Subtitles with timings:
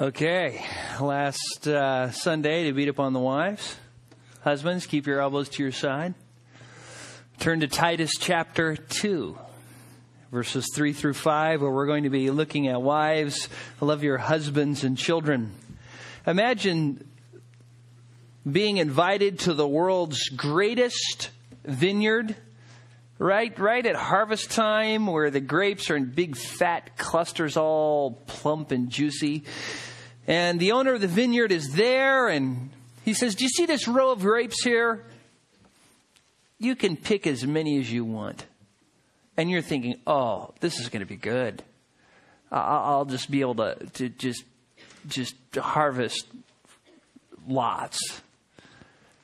[0.00, 0.64] Okay,
[1.00, 3.74] last uh, Sunday to beat up on the wives.
[4.42, 6.14] Husbands, keep your elbows to your side.
[7.40, 9.36] Turn to Titus chapter 2,
[10.30, 13.48] verses 3 through 5, where we're going to be looking at wives.
[13.80, 15.52] Love your husbands and children.
[16.28, 17.04] Imagine
[18.48, 21.30] being invited to the world's greatest
[21.64, 22.36] vineyard
[23.18, 28.70] right right at harvest time where the grapes are in big fat clusters all plump
[28.70, 29.42] and juicy
[30.28, 32.70] and the owner of the vineyard is there and
[33.04, 35.04] he says do you see this row of grapes here
[36.60, 38.46] you can pick as many as you want
[39.36, 41.64] and you're thinking oh this is going to be good
[42.52, 44.44] i'll just be able to, to just
[45.08, 46.26] just harvest
[47.48, 48.20] lots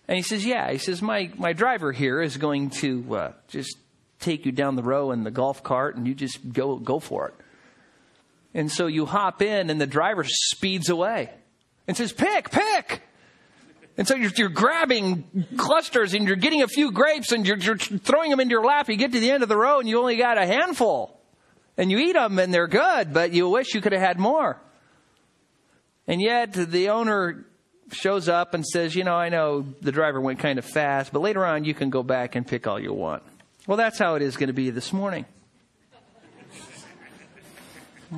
[0.07, 0.71] and he says, Yeah.
[0.71, 3.77] He says, My, my driver here is going to uh, just
[4.21, 7.29] take you down the row in the golf cart and you just go, go for
[7.29, 7.35] it.
[8.55, 11.31] And so you hop in and the driver speeds away
[11.89, 13.03] and says, pick, pick.
[13.97, 17.77] And so you're, you're grabbing clusters and you're getting a few grapes and you're, you're
[17.77, 18.89] throwing them into your lap.
[18.89, 21.21] You get to the end of the row and you only got a handful.
[21.77, 24.61] And you eat them and they're good, but you wish you could have had more.
[26.07, 27.45] And yet the owner
[27.93, 31.21] shows up and says, you know, I know the driver went kind of fast, but
[31.21, 33.23] later on you can go back and pick all you want.
[33.67, 35.25] Well, that's how it is going to be this morning.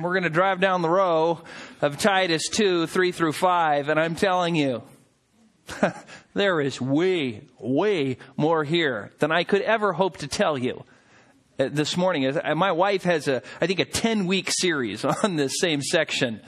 [0.01, 1.41] We're going to drive down the row
[1.81, 4.83] of Titus 2, 3 through 5, and I'm telling you,
[6.33, 10.83] there is way, way more here than I could ever hope to tell you
[11.57, 12.27] uh, this morning.
[12.27, 16.41] Uh, my wife has a, I think, a 10 week series on this same section.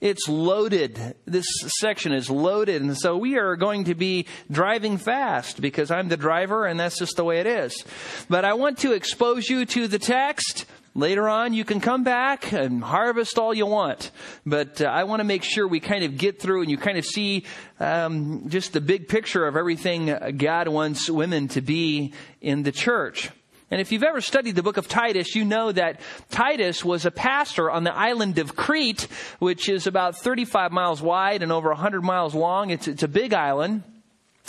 [0.00, 0.98] It's loaded.
[1.26, 1.46] This
[1.80, 2.80] section is loaded.
[2.82, 6.98] And so we are going to be driving fast because I'm the driver and that's
[6.98, 7.84] just the way it is.
[8.28, 10.66] But I want to expose you to the text.
[10.96, 14.12] Later on, you can come back and harvest all you want.
[14.46, 16.98] But uh, I want to make sure we kind of get through and you kind
[16.98, 17.46] of see
[17.80, 23.30] um, just the big picture of everything God wants women to be in the church.
[23.72, 25.98] And if you've ever studied the book of Titus, you know that
[26.30, 29.08] Titus was a pastor on the island of Crete,
[29.40, 32.70] which is about 35 miles wide and over 100 miles long.
[32.70, 33.82] It's, it's a big island.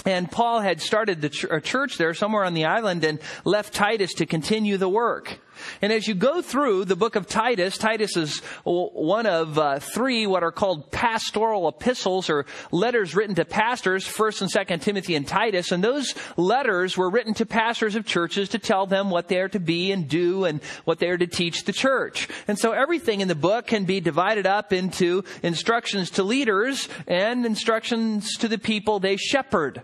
[0.06, 3.74] And Paul had started the ch- a church there somewhere on the island and left
[3.74, 5.40] Titus to continue the work.
[5.82, 10.28] And as you go through the book of Titus, Titus is one of uh, three
[10.28, 15.28] what are called pastoral epistles or letters written to pastors, 1st and 2nd Timothy and
[15.28, 15.72] Titus.
[15.72, 19.50] And those letters were written to pastors of churches to tell them what they are
[19.50, 22.28] to be and do and what they are to teach the church.
[22.48, 27.46] And so everything in the book can be divided up into instructions to leaders and
[27.46, 29.84] instructions to the people they shepherd.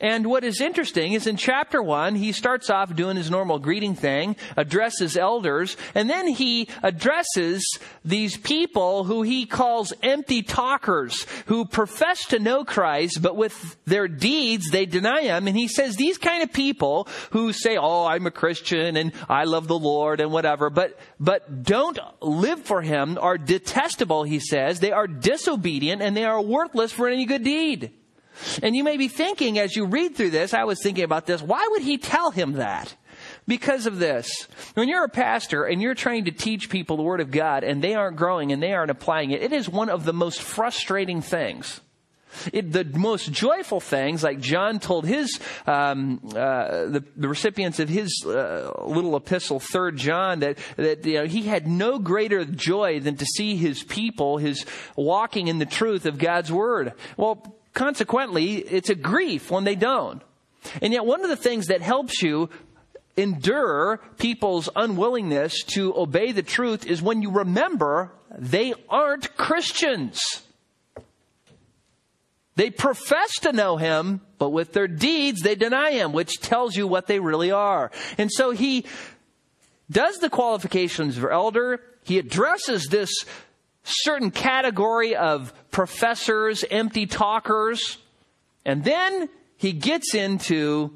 [0.00, 3.94] And what is interesting is in chapter one, he starts off doing his normal greeting
[3.94, 7.64] thing, addresses elders, and then he addresses
[8.04, 14.08] these people who he calls empty talkers, who profess to know Christ, but with their
[14.08, 15.46] deeds they deny him.
[15.46, 19.44] And he says these kind of people who say, oh, I'm a Christian and I
[19.44, 24.80] love the Lord and whatever, but, but don't live for him are detestable, he says.
[24.80, 27.92] They are disobedient and they are worthless for any good deed.
[28.62, 31.42] And you may be thinking as you read through this, I was thinking about this,
[31.42, 32.94] why would he tell him that?
[33.46, 34.46] Because of this.
[34.74, 37.82] When you're a pastor and you're trying to teach people the Word of God and
[37.82, 41.22] they aren't growing and they aren't applying it, it is one of the most frustrating
[41.22, 41.80] things.
[42.52, 47.88] It, the most joyful things, like John told his um, uh, the, the, recipients of
[47.88, 53.00] his uh, little epistle, Third John, that that you know, he had no greater joy
[53.00, 56.92] than to see his people, his walking in the truth of God's word.
[57.16, 60.22] Well, consequently, it's a grief when they don't.
[60.82, 62.50] And yet, one of the things that helps you
[63.16, 70.18] endure people's unwillingness to obey the truth is when you remember they aren't Christians.
[72.56, 76.86] They profess to know him, but with their deeds they deny him, which tells you
[76.86, 77.90] what they really are.
[78.18, 78.86] And so he
[79.90, 81.80] does the qualifications for elder.
[82.02, 83.10] He addresses this
[83.86, 87.98] certain category of professors, empty talkers.
[88.64, 90.92] And then he gets into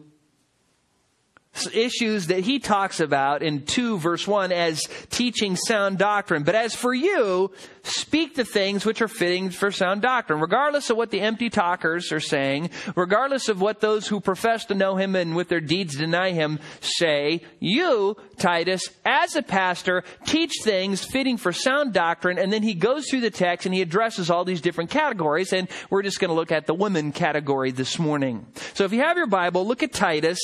[1.73, 6.43] issues that he talks about in 2 verse 1 as teaching sound doctrine.
[6.43, 7.51] But as for you,
[7.83, 12.13] speak the things which are fitting for sound doctrine, regardless of what the empty talkers
[12.13, 15.97] are saying, regardless of what those who profess to know him and with their deeds
[15.97, 22.39] deny him say, you, Titus, as a pastor, teach things fitting for sound doctrine.
[22.39, 25.53] And then he goes through the text and he addresses all these different categories.
[25.53, 28.47] And we're just going to look at the women category this morning.
[28.75, 30.39] So if you have your Bible, look at Titus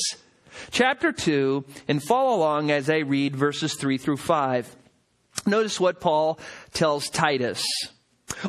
[0.71, 4.75] chapter 2 and follow along as I read verses 3 through 5.
[5.45, 6.39] Notice what Paul
[6.73, 7.63] tells Titus.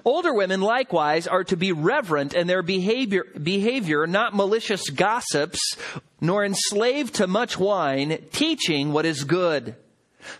[0.04, 5.76] Older women likewise are to be reverent in their behavior, behavior, not malicious gossips,
[6.20, 9.76] nor enslaved to much wine, teaching what is good,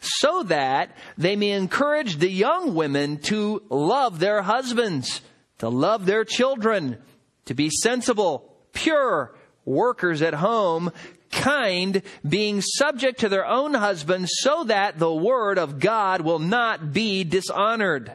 [0.00, 5.20] so that they may encourage the young women to love their husbands,
[5.58, 6.98] to love their children,
[7.44, 10.90] to be sensible, pure, workers at home,
[11.38, 16.92] kind, being subject to their own husbands, so that the word of God will not
[16.92, 18.12] be dishonored.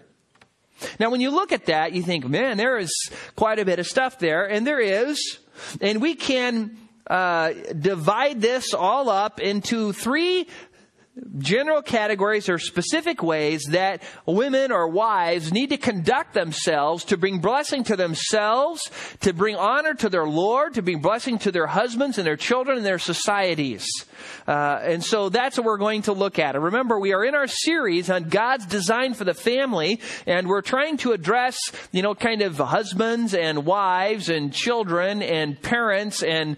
[1.00, 2.92] Now, when you look at that, you think, man, there is
[3.36, 5.40] quite a bit of stuff there, and there is.
[5.82, 6.78] And we can
[7.08, 10.48] uh, divide this all up into three
[11.38, 17.40] general categories or specific ways that women or wives need to conduct themselves to bring
[17.40, 18.90] blessing to themselves,
[19.20, 22.78] to bring honor to their Lord, to bring blessing to their husbands and their children
[22.78, 23.86] and their societies.
[24.48, 26.56] Uh, and so that's what we're going to look at.
[26.56, 30.62] And remember, we are in our series on God's design for the family, and we're
[30.62, 31.58] trying to address,
[31.92, 36.58] you know, kind of husbands and wives and children and parents and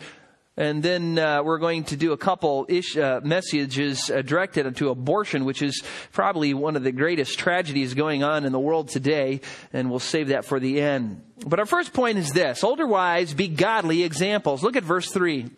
[0.57, 4.89] and then uh, we're going to do a couple ish, uh, messages uh, directed to
[4.89, 9.41] abortion, which is probably one of the greatest tragedies going on in the world today.
[9.73, 11.21] And we'll save that for the end.
[11.45, 14.63] But our first point is this older wives be godly examples.
[14.63, 15.49] Look at verse 3.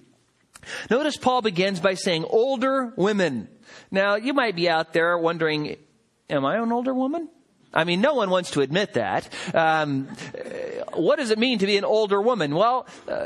[0.90, 3.50] Notice Paul begins by saying older women.
[3.92, 5.78] Now, you might be out there wondering,
[6.30, 7.30] am I an older woman?
[7.74, 9.30] I mean, no one wants to admit that.
[9.54, 10.08] Um,
[10.94, 12.56] what does it mean to be an older woman?
[12.56, 13.26] Well, uh,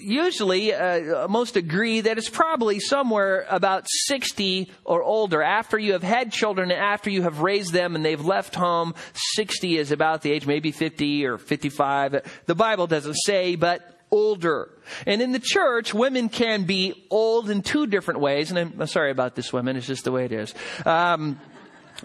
[0.00, 5.42] usually uh, most agree that it's probably somewhere about 60 or older.
[5.42, 8.94] After you have had children and after you have raised them and they've left home
[9.34, 14.70] 60 is about the age maybe 50 or 55 the bible doesn't say but older.
[15.06, 18.50] And in the church women can be old in two different ways.
[18.50, 19.76] And i'm, sorry about this women.
[19.76, 20.54] It's just the way it is.
[20.84, 21.40] Um,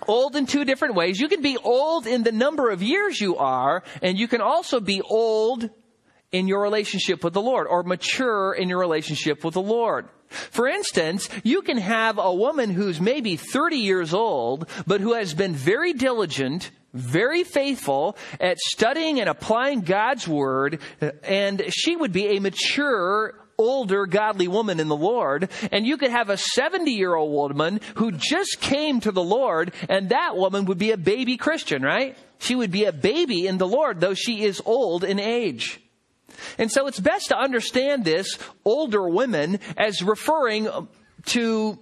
[0.08, 1.20] old in two different ways.
[1.20, 4.80] You can be old in the number of years you are, and you can also
[4.80, 5.70] be old
[6.32, 10.10] in your relationship with the Lord or mature in your relationship with the Lord.
[10.30, 15.34] For instance, you can have a woman who's maybe 30 years old, but who has
[15.34, 20.82] been very diligent, very faithful at studying and applying God's Word,
[21.24, 25.50] and she would be a mature, older, godly woman in the Lord.
[25.72, 29.74] And you could have a 70 year old woman who just came to the Lord,
[29.88, 32.18] and that woman would be a baby Christian, right?
[32.40, 35.80] She would be a baby in the Lord, though she is old in age.
[36.58, 40.70] And so it's best to understand this older women as referring
[41.28, 41.80] to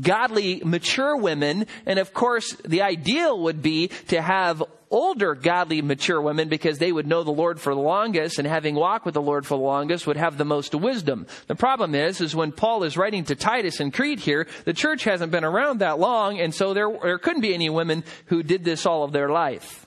[0.00, 1.66] godly, mature women.
[1.84, 6.92] And of course, the ideal would be to have older, godly, mature women because they
[6.92, 9.64] would know the Lord for the longest and having walked with the Lord for the
[9.64, 11.26] longest would have the most wisdom.
[11.48, 15.04] The problem is, is when Paul is writing to Titus and Crete here, the church
[15.04, 18.64] hasn't been around that long and so there, there couldn't be any women who did
[18.64, 19.85] this all of their life.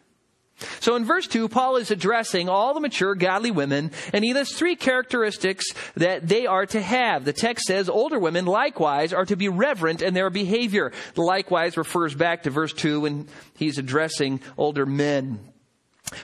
[0.79, 4.57] So in verse 2, Paul is addressing all the mature godly women, and he lists
[4.57, 5.65] three characteristics
[5.95, 7.25] that they are to have.
[7.25, 10.91] The text says older women likewise are to be reverent in their behavior.
[11.15, 15.39] Likewise refers back to verse 2 when he's addressing older men.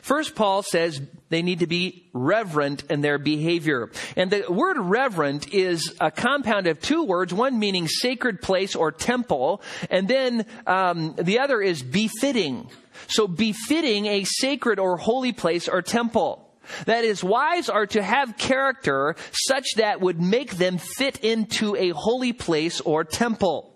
[0.02, 1.00] First, Paul says
[1.30, 3.92] they need to be reverent in their behavior.
[4.16, 8.92] And the word reverent is a compound of two words, one meaning sacred place or
[8.92, 12.70] temple, and then um, the other is befitting.
[13.08, 16.42] So befitting a sacred or holy place or temple.
[16.86, 21.90] That is, wives are to have character such that would make them fit into a
[21.90, 23.72] holy place or temple.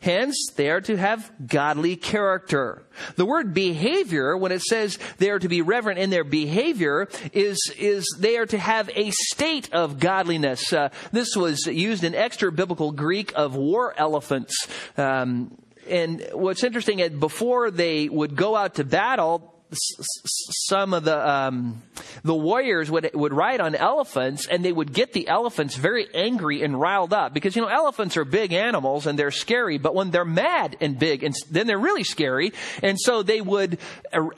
[0.00, 2.86] Hence, they are to have godly character.
[3.16, 7.58] The word behavior, when it says they are to be reverent in their behavior, is,
[7.78, 10.72] is they are to have a state of godliness.
[10.72, 14.54] Uh, this was used in extra biblical Greek of war elephants.
[14.96, 15.56] Um,
[15.88, 21.82] and what's interesting, is before they would go out to battle, some of the um,
[22.22, 26.62] the warriors would would ride on elephants, and they would get the elephants very angry
[26.62, 30.10] and riled up because you know elephants are big animals and they're scary, but when
[30.10, 32.52] they're mad and big, and then they're really scary.
[32.82, 33.78] And so they would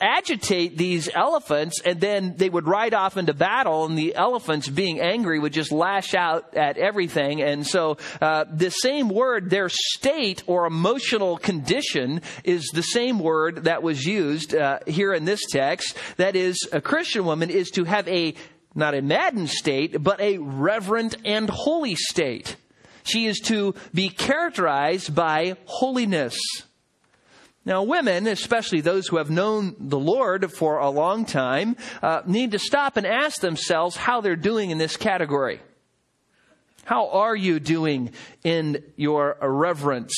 [0.00, 5.00] agitate these elephants, and then they would ride off into battle, and the elephants, being
[5.00, 7.42] angry, would just lash out at everything.
[7.42, 13.64] And so uh, the same word, their state or emotional condition, is the same word
[13.64, 15.94] that was used uh, here in this text.
[16.16, 18.34] That is, a Christian woman is to have a,
[18.74, 22.56] not a maddened state, but a reverent and holy state.
[23.02, 26.38] She is to be characterized by holiness.
[27.64, 32.52] Now, women, especially those who have known the Lord for a long time, uh, need
[32.52, 35.60] to stop and ask themselves how they're doing in this category.
[36.84, 40.14] How are you doing in your reverence?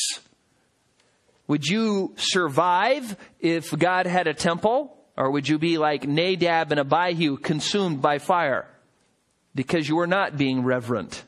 [1.50, 4.97] Would you survive if God had a temple?
[5.16, 8.69] Or would you be like Nadab and Abihu consumed by fire
[9.52, 11.25] because you are not being reverent?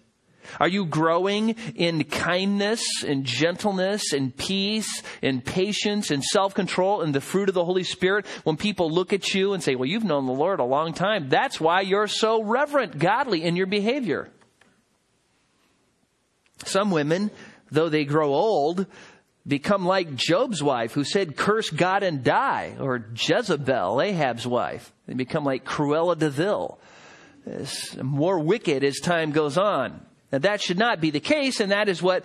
[0.60, 7.20] Are you growing in kindness and gentleness and peace and patience and self-control and the
[7.20, 10.26] fruit of the Holy Spirit when people look at you and say, well, you've known
[10.26, 11.30] the Lord a long time.
[11.30, 14.30] That's why you're so reverent, godly in your behavior.
[16.64, 17.32] Some women,
[17.72, 18.86] though they grow old,
[19.46, 24.92] become like Job's wife who said, curse God and die, or Jezebel, Ahab's wife.
[25.06, 26.78] They become like Cruella de Vil.
[28.00, 30.00] More wicked as time goes on.
[30.30, 32.24] Now that should not be the case, and that is what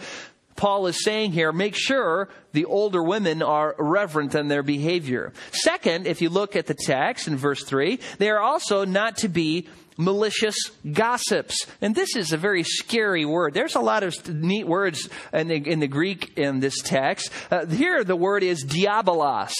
[0.58, 1.54] Paul is saying here.
[1.54, 5.32] Make sure the older women are reverent in their behavior.
[5.52, 9.30] Second, if you look at the text in verse 3, they are also not to
[9.30, 10.56] be malicious
[10.92, 11.66] gossips.
[11.82, 13.54] And this is a very scary word.
[13.54, 17.32] There's a lot of neat words in the, in the Greek in this text.
[17.50, 19.54] Uh, here the word is diabolos.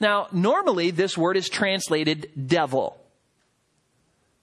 [0.00, 2.98] Now, normally this word is translated devil.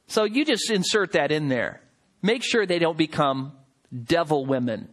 [0.07, 1.81] So you just insert that in there.
[2.21, 3.53] Make sure they don't become
[4.03, 4.89] devil women.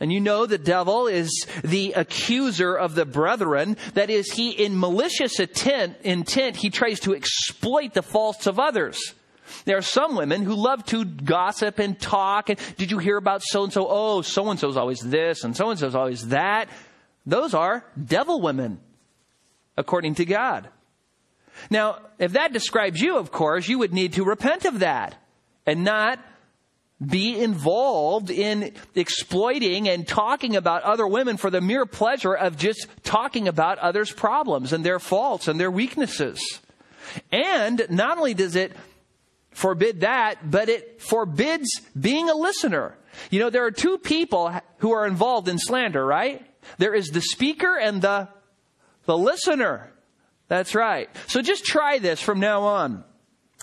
[0.00, 3.76] And you know the devil is the accuser of the brethren.
[3.92, 9.14] That is, he, in malicious intent, intent, he tries to exploit the faults of others.
[9.66, 12.48] There are some women who love to gossip and talk.
[12.48, 13.86] And did you hear about so and so?
[13.88, 16.70] Oh, so and so's always this and so and so's always that.
[17.26, 18.80] Those are devil women,
[19.76, 20.68] according to God.
[21.68, 25.14] Now, if that describes you, of course, you would need to repent of that
[25.66, 26.18] and not
[27.04, 32.86] be involved in exploiting and talking about other women for the mere pleasure of just
[33.02, 36.60] talking about others' problems and their faults and their weaknesses.
[37.32, 38.72] And not only does it
[39.50, 42.96] forbid that, but it forbids being a listener.
[43.30, 46.46] You know, there are two people who are involved in slander, right?
[46.78, 48.28] There is the speaker and the,
[49.06, 49.90] the listener.
[50.48, 51.08] That's right.
[51.28, 53.04] So just try this from now on.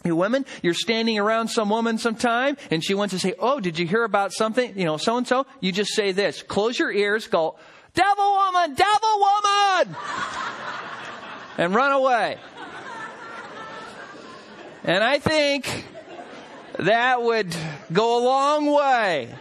[0.04, 3.80] You women, you're standing around some woman sometime and she wants to say, Oh, did
[3.80, 4.78] you hear about something?
[4.78, 5.46] You know, so and so.
[5.60, 6.44] You just say this.
[6.44, 7.58] Close your ears, go,
[7.94, 9.96] Devil woman, devil woman!
[11.58, 12.38] and run away.
[14.84, 15.86] And I think
[16.78, 17.56] that would
[17.92, 19.34] go a long way.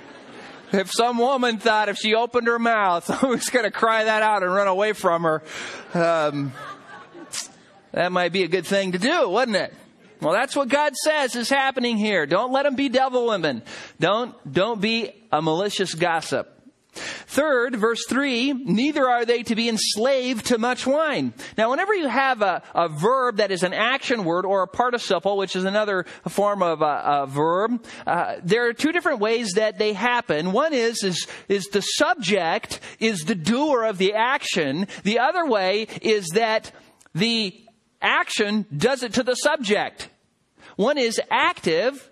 [0.73, 4.23] If some woman thought if she opened her mouth, I was going to cry that
[4.23, 5.43] out and run away from her,
[5.93, 6.53] um,
[7.93, 9.75] that might be a good thing to do, wouldn't it?
[10.21, 12.27] Well, that's what God says is happening here.
[12.27, 13.63] Don't let them be devil women.
[14.01, 16.57] Don't, don't be a malicious gossip.
[16.97, 21.35] Third, verse 3, neither are they to be enslaved to much wine.
[21.59, 25.37] Now, whenever you have a, a verb that is an action word or a participle,
[25.37, 29.79] which is another form of a, a verb, uh, there are two different ways that
[29.79, 30.53] they happen.
[30.53, 34.87] One is, is, is the subject is the doer of the action.
[35.03, 36.73] The other way is that
[37.15, 37.66] the
[38.01, 40.09] action does it to the subject.
[40.77, 42.11] One is active,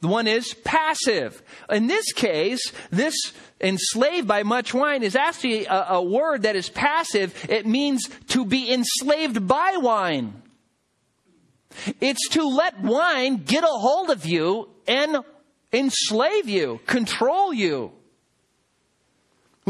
[0.00, 1.42] the one is passive.
[1.70, 3.14] In this case, this
[3.60, 7.46] enslaved by much wine is actually a, a, word that is passive.
[7.48, 10.42] It means to be enslaved by wine.
[12.00, 15.18] It's to let wine get a hold of you and
[15.72, 17.92] enslave you, control you.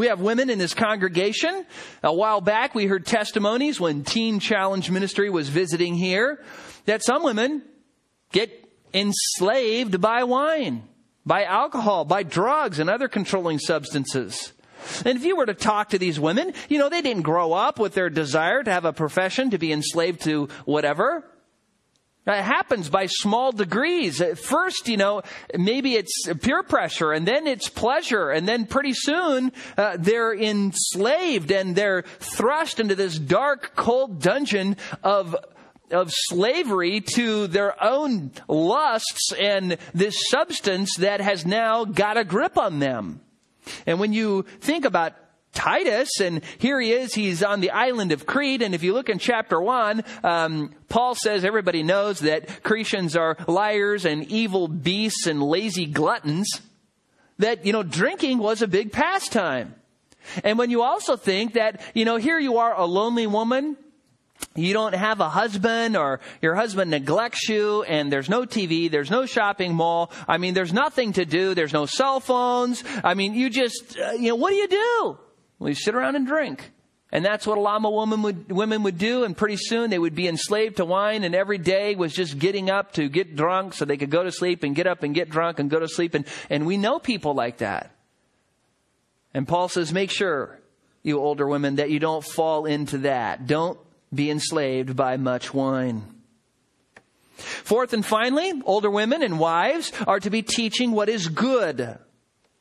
[0.00, 1.66] We have women in this congregation.
[2.02, 6.42] A while back, we heard testimonies when Teen Challenge Ministry was visiting here
[6.86, 7.60] that some women
[8.32, 8.50] get
[8.94, 10.84] enslaved by wine,
[11.26, 14.54] by alcohol, by drugs, and other controlling substances.
[15.04, 17.78] And if you were to talk to these women, you know, they didn't grow up
[17.78, 21.26] with their desire to have a profession, to be enslaved to whatever.
[22.26, 24.20] It happens by small degrees.
[24.20, 25.22] At first, you know,
[25.56, 31.50] maybe it's peer pressure and then it's pleasure and then pretty soon uh, they're enslaved
[31.50, 35.34] and they're thrust into this dark, cold dungeon of
[35.90, 42.56] of slavery to their own lusts and this substance that has now got a grip
[42.56, 43.20] on them.
[43.86, 45.14] And when you think about
[45.52, 47.12] Titus, and here he is.
[47.12, 51.14] He's on the island of Crete, and if you look in chapter one, um, Paul
[51.14, 56.48] says everybody knows that Cretians are liars and evil beasts and lazy gluttons.
[57.38, 59.74] That you know, drinking was a big pastime.
[60.44, 63.76] And when you also think that you know, here you are, a lonely woman.
[64.56, 69.10] You don't have a husband or your husband neglects you and there's no TV, there's
[69.10, 70.10] no shopping mall.
[70.26, 71.54] I mean, there's nothing to do.
[71.54, 72.82] There's no cell phones.
[73.04, 75.18] I mean, you just, uh, you know, what do you do?
[75.60, 76.70] You sit around and drink.
[77.12, 79.24] And that's what a lot of women would, women would do.
[79.24, 82.70] And pretty soon they would be enslaved to wine and every day was just getting
[82.70, 85.28] up to get drunk so they could go to sleep and get up and get
[85.28, 86.14] drunk and go to sleep.
[86.14, 87.94] And, and we know people like that.
[89.34, 90.60] And Paul says, make sure,
[91.02, 93.46] you older women, that you don't fall into that.
[93.46, 93.78] Don't
[94.14, 96.02] be enslaved by much wine.
[97.34, 101.98] Fourth and finally, older women and wives are to be teaching what is good.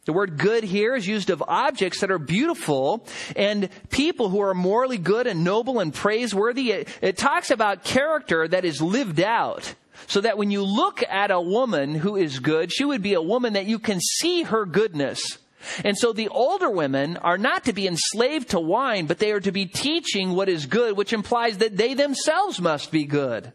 [0.10, 4.56] The word good here is used of objects that are beautiful and people who are
[4.56, 6.72] morally good and noble and praiseworthy.
[6.72, 9.76] It, it, talks about character that is lived out.
[10.08, 13.22] So that when you look at a woman who is good, she would be a
[13.22, 15.38] woman that you can see her goodness.
[15.86, 19.42] And so the older women are not to be enslaved to wine, but they are
[19.42, 23.54] to be teaching what is good, which implies that they themselves must be good.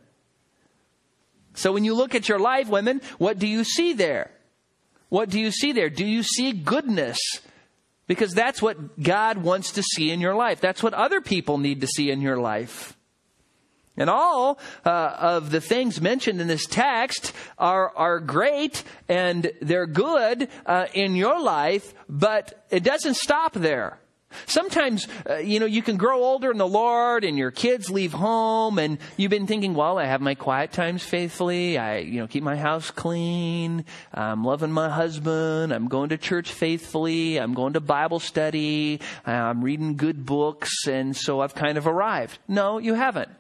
[1.55, 4.31] So when you look at your life, women, what do you see there?
[5.15, 5.91] What do you see there?
[5.91, 7.19] Do you see goodness?
[8.09, 10.61] Because that's what God wants to see in your life.
[10.61, 12.97] That's what other people need to see in your life.
[13.97, 19.87] And all uh, of the things mentioned in this text are, are great and they're
[19.87, 24.01] good uh, in your life, but it doesn't stop there.
[24.47, 28.13] Sometimes, uh, you know, you can grow older in the Lord and your kids leave
[28.13, 31.79] home and you've been thinking, well, I have my quiet times faithfully.
[31.79, 33.85] I, you know, keep my house clean.
[34.13, 35.73] I'm loving my husband.
[35.73, 37.39] I'm going to church faithfully.
[37.39, 39.01] I'm going to Bible study.
[39.27, 40.87] I'm reading good books.
[40.87, 42.39] And so I've kind of arrived.
[42.49, 43.31] No, you haven't.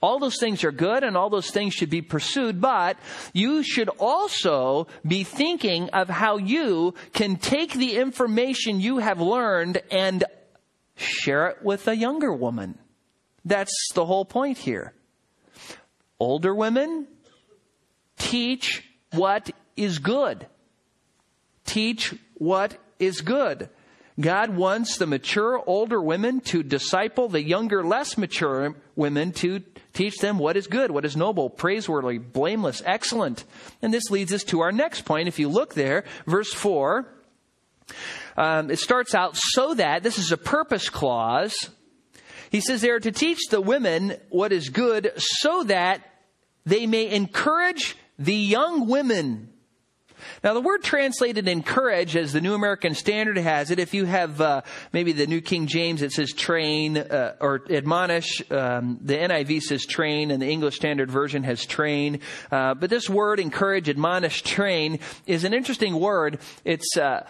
[0.00, 2.96] All those things are good and all those things should be pursued, but
[3.32, 9.82] you should also be thinking of how you can take the information you have learned
[9.90, 10.24] and
[10.96, 12.78] share it with a younger woman.
[13.44, 14.92] That's the whole point here.
[16.18, 17.06] Older women,
[18.18, 20.46] teach what is good.
[21.64, 23.68] Teach what is good.
[24.18, 29.62] God wants the mature older women to disciple the younger, less mature women to
[29.92, 33.44] teach them what is good, what is noble, praiseworthy, blameless, excellent.
[33.82, 35.28] And this leads us to our next point.
[35.28, 37.06] If you look there, verse 4,
[38.36, 41.70] um, it starts out so that, this is a purpose clause.
[42.50, 46.02] He says they are to teach the women what is good so that
[46.64, 49.52] they may encourage the young women
[50.42, 54.40] now, the word translated encourage, as the New American Standard has it, if you have
[54.40, 54.62] uh,
[54.92, 58.42] maybe the New King James, it says train uh, or admonish.
[58.50, 62.20] Um, the NIV says train, and the English Standard Version has train.
[62.50, 66.38] Uh, but this word encourage, admonish, train is an interesting word.
[66.64, 67.26] It's uh,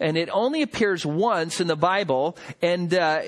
[0.00, 3.22] and it only appears once in the Bible, and uh,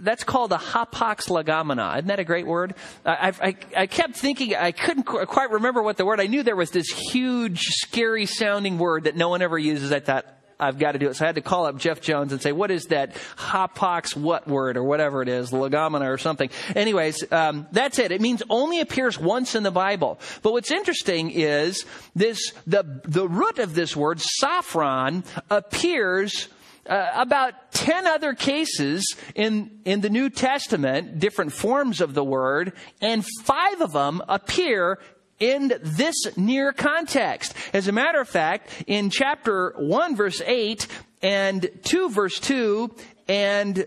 [0.00, 1.96] that's called a hapax legomena.
[1.96, 2.74] Isn't that a great word?
[3.04, 6.56] I, I, I kept thinking, I couldn't quite remember what the word, I knew there
[6.56, 9.92] was this huge, scary sounding word that no one ever uses.
[9.92, 10.26] I thought,
[10.58, 11.16] I've got to do it.
[11.16, 14.48] So I had to call up Jeff Jones and say, what is that hapax what
[14.48, 16.48] word or whatever it is, legomena or something.
[16.74, 18.10] Anyways, um, that's it.
[18.10, 20.18] It means only appears once in the Bible.
[20.42, 26.48] But what's interesting is this, the, the root of this word, sophron, appears
[26.88, 32.72] uh, about 10 other cases in, in the New Testament, different forms of the word,
[33.00, 34.98] and five of them appear
[35.38, 37.54] in this near context.
[37.72, 40.86] As a matter of fact, in chapter 1 verse 8
[41.22, 42.94] and 2 verse 2
[43.28, 43.86] and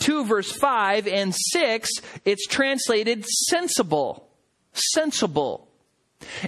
[0.00, 1.90] 2 verse 5 and 6,
[2.24, 4.28] it's translated sensible.
[4.72, 5.67] Sensible.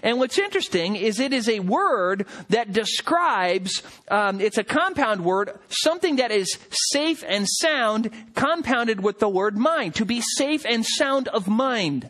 [0.02, 5.58] And what's interesting is it is a word that describes, um, it's a compound word,
[5.68, 6.58] something that is
[6.92, 12.08] safe and sound, compounded with the word mind, to be safe and sound of mind.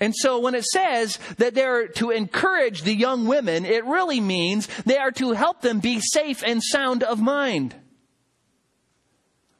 [0.00, 4.68] And so when it says that they're to encourage the young women, it really means
[4.84, 7.74] they are to help them be safe and sound of mind.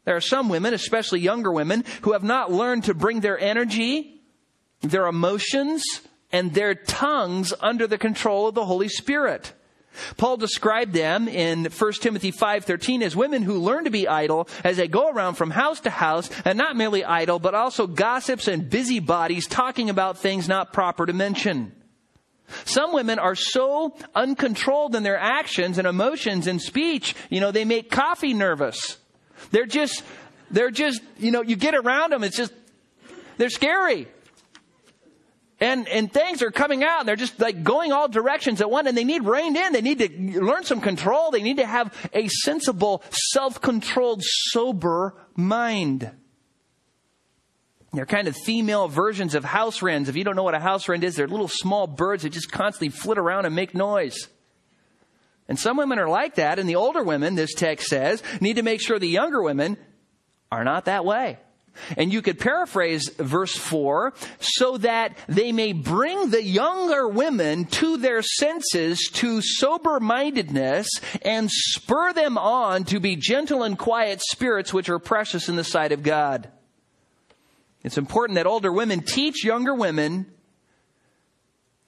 [0.04, 4.20] There are some women, especially younger women, who have not learned to bring their energy,
[4.80, 5.84] their emotions,
[6.32, 9.52] and their tongues under the control of the Holy Spirit.
[10.16, 14.78] Paul described them in 1 Timothy 5:13 as women who learn to be idle as
[14.78, 18.70] they go around from house to house and not merely idle but also gossips and
[18.70, 21.72] busybodies talking about things not proper to mention.
[22.64, 27.64] Some women are so uncontrolled in their actions and emotions and speech, you know, they
[27.64, 28.98] make coffee nervous.
[29.50, 30.02] They're just
[30.50, 32.52] they're just, you know, you get around them it's just
[33.36, 34.08] they're scary
[35.62, 38.88] and and things are coming out and they're just like going all directions at once
[38.88, 41.94] and they need reined in they need to learn some control they need to have
[42.12, 46.10] a sensible self-controlled sober mind
[47.92, 50.08] they're kind of female versions of house wrens.
[50.08, 52.50] If you don't know what a house wren is, they're little small birds that just
[52.50, 54.28] constantly flit around and make noise.
[55.46, 58.62] And some women are like that, and the older women, this text says, need to
[58.62, 59.76] make sure the younger women
[60.50, 61.38] are not that way.
[61.96, 67.96] And you could paraphrase verse 4 so that they may bring the younger women to
[67.96, 70.88] their senses to sober mindedness
[71.22, 75.64] and spur them on to be gentle and quiet spirits which are precious in the
[75.64, 76.48] sight of God.
[77.82, 80.26] It's important that older women teach younger women,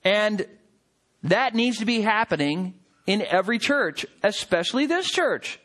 [0.03, 0.47] and
[1.23, 2.75] that needs to be happening
[3.07, 5.61] in every church, especially this church.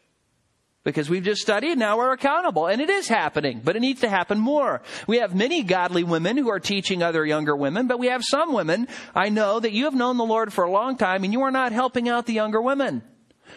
[0.89, 2.67] Because we've just studied, now we're accountable.
[2.67, 4.81] And it is happening, but it needs to happen more.
[5.07, 8.53] We have many godly women who are teaching other younger women, but we have some
[8.53, 11.41] women, I know, that you have known the Lord for a long time and you
[11.43, 13.03] are not helping out the younger women.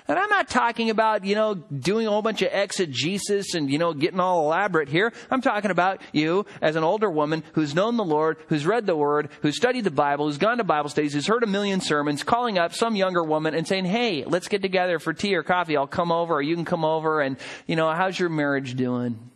[0.09, 3.79] And I'm not talking about, you know, doing a whole bunch of exegesis and, you
[3.79, 5.13] know, getting all elaborate here.
[5.31, 8.97] I'm talking about you as an older woman who's known the Lord, who's read the
[8.97, 12.23] Word, who's studied the Bible, who's gone to Bible studies, who's heard a million sermons,
[12.23, 15.77] calling up some younger woman and saying, hey, let's get together for tea or coffee.
[15.77, 19.31] I'll come over or you can come over and, you know, how's your marriage doing?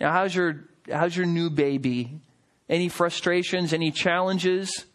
[0.00, 2.20] Now, how's your, how's your new baby?
[2.68, 3.72] Any frustrations?
[3.72, 4.85] Any challenges?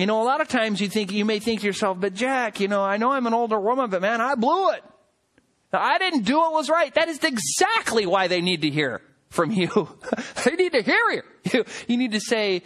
[0.00, 2.58] You know, a lot of times you think, you may think to yourself, but Jack,
[2.58, 4.82] you know, I know I'm an older woman, but man, I blew it.
[5.74, 6.94] I didn't do what was right.
[6.94, 9.68] That is exactly why they need to hear from you.
[10.46, 11.22] they need to hear you.
[11.52, 11.64] you.
[11.86, 12.62] You need to say,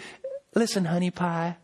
[0.54, 1.56] listen, honey pie.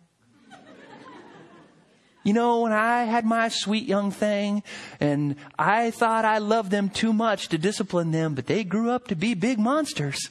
[2.25, 4.65] You know, when I had my sweet young thing
[4.99, 9.07] and I thought I loved them too much to discipline them, but they grew up
[9.07, 10.31] to be big monsters.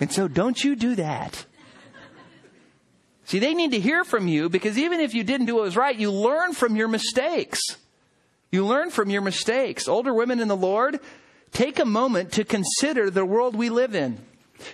[0.00, 1.46] and so don't you do that.
[3.28, 5.76] See, they need to hear from you because even if you didn't do what was
[5.76, 7.60] right, you learn from your mistakes.
[8.50, 9.86] You learn from your mistakes.
[9.86, 10.98] Older women in the Lord,
[11.52, 14.18] take a moment to consider the world we live in.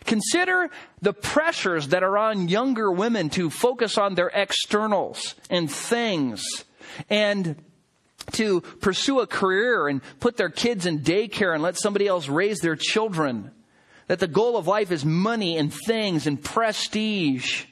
[0.04, 0.70] Consider
[1.02, 6.64] the pressures that are on younger women to focus on their externals and things
[7.10, 7.56] and
[8.34, 12.60] to pursue a career and put their kids in daycare and let somebody else raise
[12.60, 13.50] their children.
[14.06, 17.64] That the goal of life is money and things and prestige.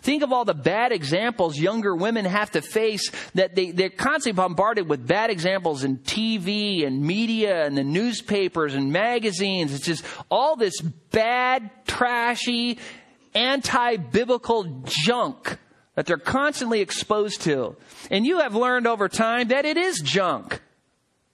[0.00, 4.36] Think of all the bad examples younger women have to face that they, they're constantly
[4.36, 9.74] bombarded with bad examples in TV and media and the newspapers and magazines.
[9.74, 12.78] It's just all this bad, trashy,
[13.34, 15.58] anti-biblical junk
[15.94, 17.76] that they're constantly exposed to.
[18.10, 20.60] And you have learned over time that it is junk.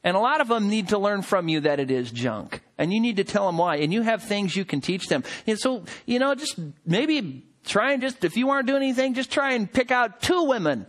[0.02, 2.62] And a lot of them need to learn from you that it is junk.
[2.76, 3.76] And you need to tell them why.
[3.76, 5.24] And you have things you can teach them.
[5.46, 9.30] And so, you know, just maybe Try and just, if you aren't doing anything, just
[9.30, 10.86] try and pick out two women.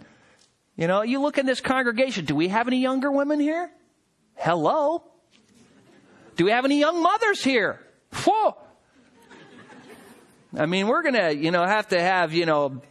[0.76, 2.26] You know, you look in this congregation.
[2.26, 3.72] Do we have any younger women here?
[4.36, 5.04] Hello?
[6.36, 7.80] Do we have any young mothers here?
[8.14, 8.58] Whoa!
[10.58, 12.82] I mean, we're gonna, you know, have to have, you know,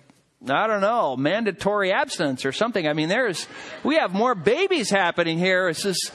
[0.48, 2.86] I don't know, mandatory abstinence or something.
[2.86, 3.46] I mean, there's,
[3.82, 5.68] we have more babies happening here.
[5.68, 6.12] It's just,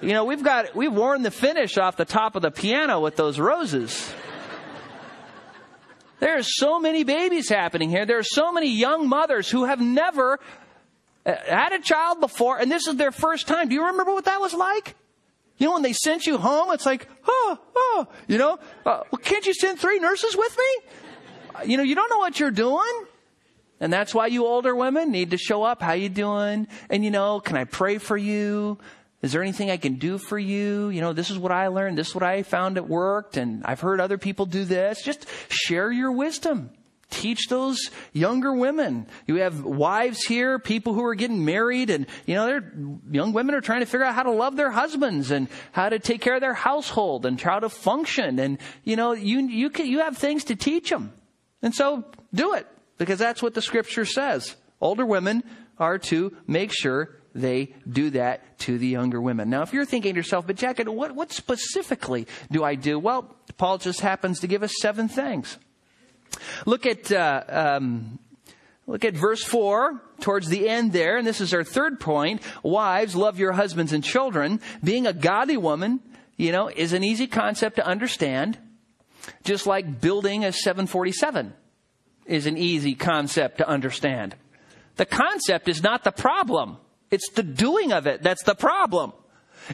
[0.00, 3.16] you know, we've got, we've worn the finish off the top of the piano with
[3.16, 4.12] those roses.
[6.20, 8.06] There are so many babies happening here.
[8.06, 10.38] There are so many young mothers who have never
[11.26, 13.68] uh, had a child before, and this is their first time.
[13.68, 14.94] Do you remember what that was like?
[15.56, 19.18] You know, when they sent you home, it's like, oh, oh, you know, uh, well,
[19.22, 20.92] can't you send three nurses with me?
[21.54, 23.06] Uh, you know, you don't know what you're doing.
[23.80, 25.80] And that's why you older women need to show up.
[25.80, 26.68] How you doing?
[26.90, 28.78] And you know, can I pray for you?
[29.22, 30.88] Is there anything I can do for you?
[30.88, 31.98] You know, this is what I learned.
[31.98, 33.36] This is what I found it worked.
[33.36, 35.02] And I've heard other people do this.
[35.02, 36.70] Just share your wisdom.
[37.10, 39.06] Teach those younger women.
[39.26, 42.72] You have wives here, people who are getting married and, you know, they're,
[43.10, 45.98] young women are trying to figure out how to love their husbands and how to
[45.98, 48.38] take care of their household and how to function.
[48.38, 51.12] And, you know, you, you can, you have things to teach them.
[51.62, 54.54] And so do it because that's what the scripture says.
[54.80, 55.42] Older women
[55.78, 59.50] are to make sure they do that to the younger women.
[59.50, 62.98] Now, if you're thinking to yourself, but Jack, what, what specifically do I do?
[62.98, 65.58] Well, Paul just happens to give us seven things.
[66.66, 68.18] Look at, uh, um,
[68.86, 72.42] look at verse four towards the end there, and this is our third point.
[72.62, 74.60] Wives, love your husbands and children.
[74.82, 76.00] Being a godly woman,
[76.36, 78.58] you know, is an easy concept to understand.
[79.44, 81.52] Just like building a 747
[82.26, 84.34] is an easy concept to understand.
[84.96, 86.78] The concept is not the problem.
[87.10, 89.12] It's the doing of it that's the problem.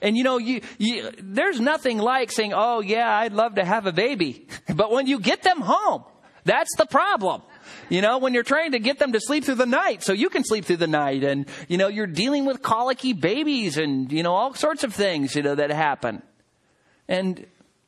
[0.03, 3.87] And you know, you, you, there's nothing like saying, oh yeah, I'd love to have
[3.87, 4.47] a baby.
[4.75, 6.05] But when you get them home,
[6.45, 7.43] that's the problem.
[7.89, 10.29] You know, when you're trying to get them to sleep through the night so you
[10.29, 14.23] can sleep through the night and, you know, you're dealing with colicky babies and, you
[14.23, 16.23] know, all sorts of things, you know, that happen.
[17.09, 17.47] And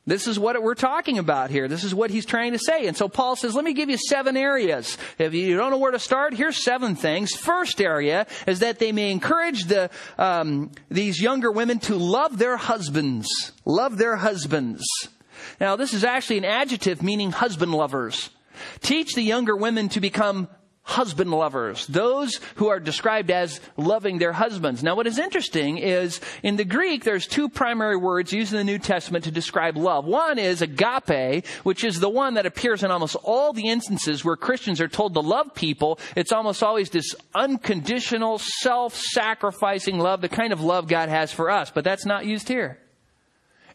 [0.08, 1.68] this is what we're talking about here.
[1.68, 2.86] This is what he's trying to say.
[2.86, 4.96] And so Paul says, let me give you seven areas.
[5.18, 7.34] If you don't know where to start, here's seven things.
[7.34, 12.56] First area is that they may encourage the, um, these younger women to love their
[12.56, 13.52] husbands.
[13.64, 14.84] Love their husbands.
[15.60, 18.30] Now, this is actually an adjective meaning husband lovers.
[18.80, 20.48] Teach the younger women to become
[20.88, 24.82] husband lovers, those who are described as loving their husbands.
[24.82, 28.64] Now, what is interesting is in the Greek, there's two primary words used in the
[28.64, 30.06] New Testament to describe love.
[30.06, 34.34] One is agape, which is the one that appears in almost all the instances where
[34.34, 36.00] Christians are told to love people.
[36.16, 41.70] It's almost always this unconditional, self-sacrificing love, the kind of love God has for us,
[41.70, 42.78] but that's not used here.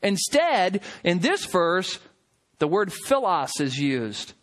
[0.02, 2.00] Instead, in this verse,
[2.58, 4.34] the word philos is used.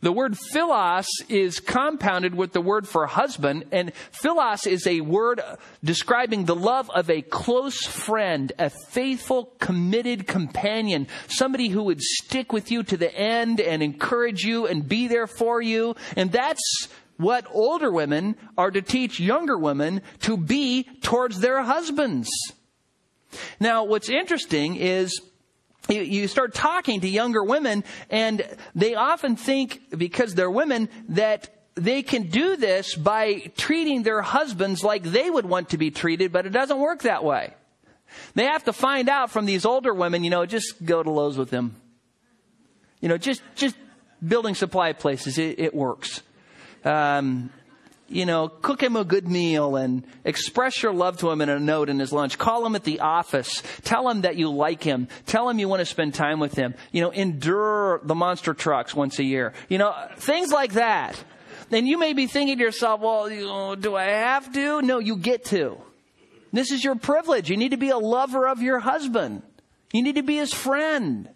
[0.00, 5.40] The word philos is compounded with the word for husband, and philos is a word
[5.84, 12.52] describing the love of a close friend, a faithful, committed companion, somebody who would stick
[12.52, 15.94] with you to the end and encourage you and be there for you.
[16.16, 22.30] And that's what older women are to teach younger women to be towards their husbands.
[23.60, 25.20] Now, what's interesting is
[25.90, 32.02] you, start talking to younger women and they often think because they're women that they
[32.02, 36.46] can do this by treating their husbands like they would want to be treated, but
[36.46, 37.54] it doesn't work that way.
[38.34, 41.38] They have to find out from these older women, you know, just go to Lowe's
[41.38, 41.76] with them.
[43.00, 43.76] You know, just, just
[44.26, 46.22] building supply places, it, it works.
[46.84, 47.50] Um,
[48.10, 51.60] you know, cook him a good meal and express your love to him in a
[51.60, 52.38] note in his lunch.
[52.38, 53.62] Call him at the office.
[53.82, 55.08] Tell him that you like him.
[55.26, 56.74] Tell him you want to spend time with him.
[56.90, 59.52] You know, endure the monster trucks once a year.
[59.68, 61.22] You know, things like that.
[61.70, 64.82] Then you may be thinking to yourself, well, you know, do I have to?
[64.82, 65.78] No, you get to.
[66.52, 67.48] This is your privilege.
[67.48, 69.42] You need to be a lover of your husband.
[69.92, 71.28] You need to be his friend.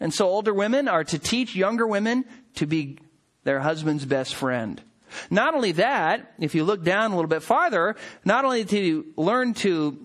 [0.00, 2.24] And so older women are to teach younger women
[2.56, 2.98] to be
[3.44, 4.82] their husband's best friend.
[5.30, 9.54] Not only that, if you look down a little bit farther, not only to learn
[9.54, 9.98] to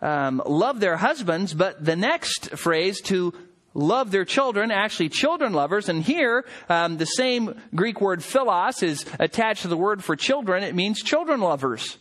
[0.00, 3.34] um, love their husbands, but the next phrase to
[3.74, 5.88] love their children, actually children lovers.
[5.88, 10.62] And here, um, the same Greek word philos is attached to the word for children.
[10.62, 11.98] It means children lovers.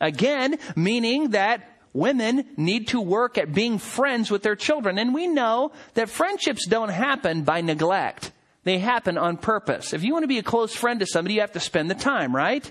[0.00, 4.98] Again, meaning that women need to work at being friends with their children.
[4.98, 8.32] And we know that friendships don't happen by neglect.
[8.64, 9.92] They happen on purpose.
[9.92, 11.94] If you want to be a close friend to somebody, you have to spend the
[11.94, 12.70] time, right?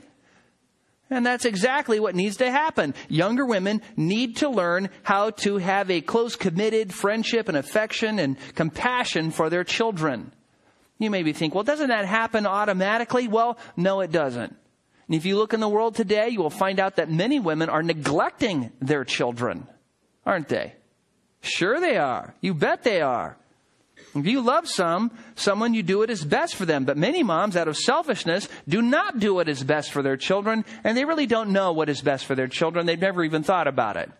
[1.10, 2.94] And that's exactly what needs to happen.
[3.08, 8.38] Younger women need to learn how to have a close, committed friendship and affection and
[8.54, 10.32] compassion for their children.
[11.00, 13.28] You maybe think, well, doesn't that happen automatically?
[13.28, 14.56] Well, no, it doesn't.
[15.08, 17.70] And if you look in the world today, you will find out that many women
[17.70, 19.68] are neglecting their children,
[20.24, 20.76] aren't they?
[21.42, 22.36] Sure they are.
[22.42, 23.39] You bet they are.
[24.16, 26.84] If you love some, someone, you do what is best for them.
[26.86, 30.66] But many moms, out of selfishness, do not do what is best for their children,
[30.84, 32.86] and they really don't know what is best for their children.
[32.86, 34.12] They've never even thought about it.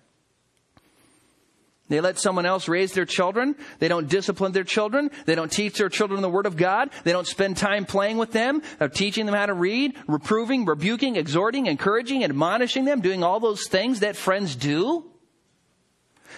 [1.88, 3.56] They let someone else raise their children.
[3.80, 5.10] They don't discipline their children.
[5.26, 6.92] They don't teach their children the Word of God.
[7.04, 11.16] They don't spend time playing with them, of teaching them how to read, reproving, rebuking,
[11.16, 15.04] exhorting, encouraging, admonishing them, doing all those things that friends do.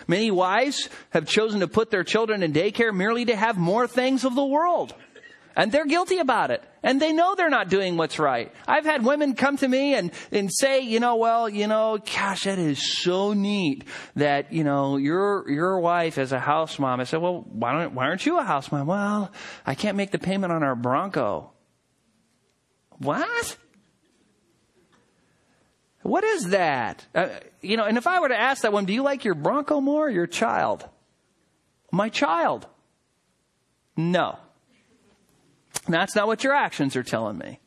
[0.08, 4.24] Many wives have chosen to put their children in daycare merely to have more things
[4.24, 4.94] of the world.
[5.56, 6.64] And they're guilty about it.
[6.82, 8.54] And they know they're not doing what's right.
[8.68, 12.46] I've had women come to me and, and say, you know, well, you know, gosh,
[12.46, 13.84] that is so neat
[14.16, 17.00] that, you know, your, your wife is a house mom.
[17.00, 18.88] I said, well, why don't, why aren't you a house mom?
[18.88, 19.32] Well,
[19.66, 21.52] I can't make the payment on our Bronco.
[22.98, 23.58] What?
[26.04, 27.06] What is that?
[27.14, 27.30] Uh,
[27.62, 29.82] you know, and if I were to ask that one, do you like your Bronco
[29.82, 30.88] more or your child?
[31.92, 32.66] My child.
[33.96, 34.40] No.
[35.88, 37.60] That's not what your actions are telling me.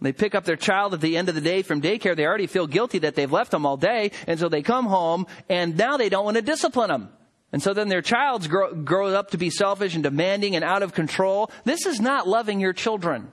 [0.00, 2.16] They pick up their child at the end of the day from daycare.
[2.16, 4.12] They already feel guilty that they've left them all day.
[4.26, 7.10] And so they come home and now they don't want to discipline them.
[7.52, 10.82] And so then their child grow, grows up to be selfish and demanding and out
[10.82, 11.50] of control.
[11.64, 13.32] This is not loving your children.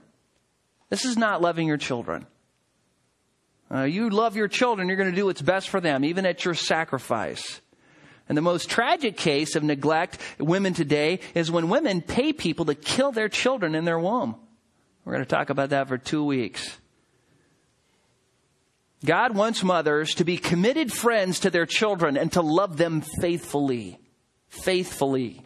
[0.90, 2.26] This is not loving your children.
[3.70, 6.44] Uh, you love your children, you're going to do what's best for them, even at
[6.44, 7.60] your sacrifice.
[8.28, 12.74] And the most tragic case of neglect, women today, is when women pay people to
[12.74, 14.36] kill their children in their womb.
[15.04, 16.78] We're going to talk about that for two weeks.
[19.04, 23.98] God wants mothers to be committed friends to their children and to love them faithfully.
[24.48, 25.44] Faithfully.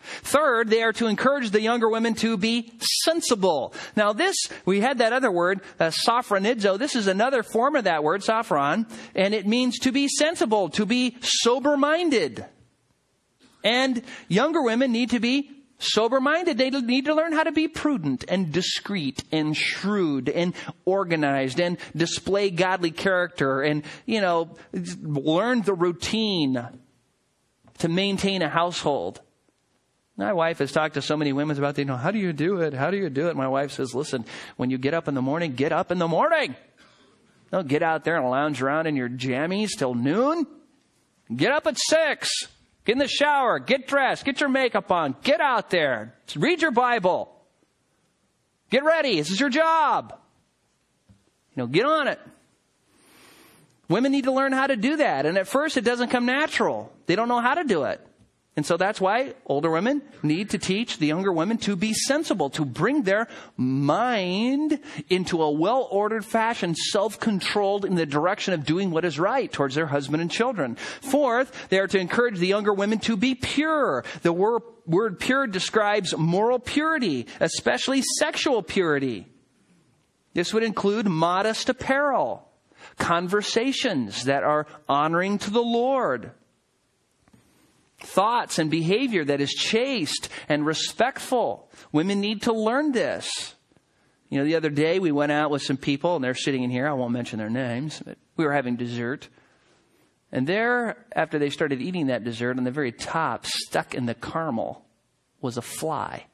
[0.00, 3.74] Third, they are to encourage the younger women to be sensible.
[3.96, 5.90] Now this, we had that other word, uh.
[5.90, 10.86] This is another form of that word, sophron, and it means to be sensible, to
[10.86, 12.46] be sober-minded.
[13.64, 16.58] And younger women need to be sober minded.
[16.58, 21.76] They need to learn how to be prudent and discreet and shrewd and organized and
[21.94, 26.66] display godly character and, you know, learn the routine
[27.78, 29.20] to maintain a household.
[30.18, 32.60] My wife has talked to so many women about, you know, how do you do
[32.60, 32.74] it?
[32.74, 33.36] How do you do it?
[33.36, 34.24] My wife says, listen,
[34.56, 36.56] when you get up in the morning, get up in the morning.
[37.52, 40.44] Don't get out there and lounge around in your jammies till noon.
[41.34, 42.28] Get up at six.
[42.84, 43.60] Get in the shower.
[43.60, 44.24] Get dressed.
[44.24, 45.14] Get your makeup on.
[45.22, 46.14] Get out there.
[46.34, 47.32] Read your Bible.
[48.70, 49.18] Get ready.
[49.18, 50.18] This is your job.
[51.54, 52.18] You know, get on it.
[53.88, 55.26] Women need to learn how to do that.
[55.26, 56.92] And at first it doesn't come natural.
[57.06, 58.04] They don't know how to do it.
[58.58, 62.50] And so that's why older women need to teach the younger women to be sensible,
[62.50, 69.04] to bring their mind into a well-ordered fashion, self-controlled in the direction of doing what
[69.04, 70.74] is right towards their husband and children.
[70.74, 74.04] Fourth, they are to encourage the younger women to be pure.
[74.22, 79.28] The word, word pure describes moral purity, especially sexual purity.
[80.34, 82.50] This would include modest apparel,
[82.96, 86.32] conversations that are honoring to the Lord,
[88.00, 91.70] thoughts and behavior that is chaste and respectful.
[91.92, 93.54] Women need to learn this.
[94.28, 96.70] You know, the other day we went out with some people, and they're sitting in
[96.70, 96.86] here.
[96.86, 99.28] I won't mention their names, but we were having dessert.
[100.30, 104.14] And there, after they started eating that dessert, on the very top, stuck in the
[104.14, 104.84] caramel,
[105.40, 106.26] was a fly.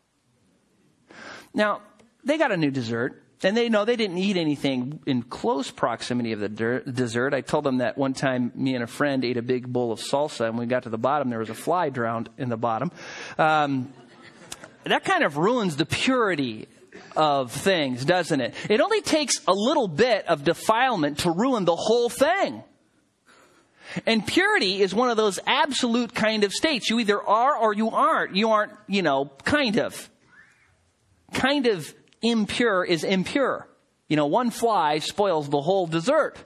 [1.55, 1.83] Now,
[2.24, 3.22] they got a new dessert.
[3.45, 6.49] And they know they didn't eat anything in close proximity of the
[6.91, 7.35] dessert.
[7.35, 10.01] I told them that one time me and a friend ate a big bowl of
[10.01, 12.57] salsa, and when we got to the bottom, there was a fly drowned in the
[12.57, 12.91] bottom.
[13.37, 13.93] Um,
[14.85, 16.69] that kind of ruins the purity
[17.17, 18.55] of things, doesn't it?
[18.69, 22.63] It only takes a little bit of defilement to ruin the whole thing.
[24.07, 26.91] And purity is one of those absolute kind of states.
[26.91, 28.35] You either are or you aren't.
[28.35, 30.11] You aren't, you know, kind of.
[31.33, 33.69] Kind of impure is impure.
[34.09, 36.37] You know, one fly spoils the whole dessert.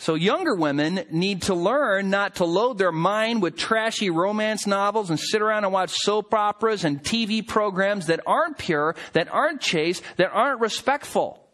[0.00, 5.10] So younger women need to learn not to load their mind with trashy romance novels
[5.10, 9.60] and sit around and watch soap operas and TV programs that aren't pure, that aren't
[9.60, 11.47] chaste, that aren't respectful.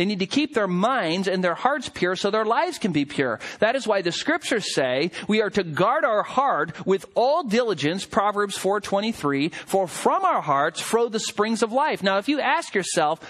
[0.00, 3.04] They need to keep their minds and their hearts pure so their lives can be
[3.04, 3.38] pure.
[3.58, 8.06] That is why the scriptures say we are to guard our heart with all diligence,
[8.06, 12.02] Proverbs 4:23, for from our hearts flow the springs of life.
[12.02, 13.20] Now if you ask yourself,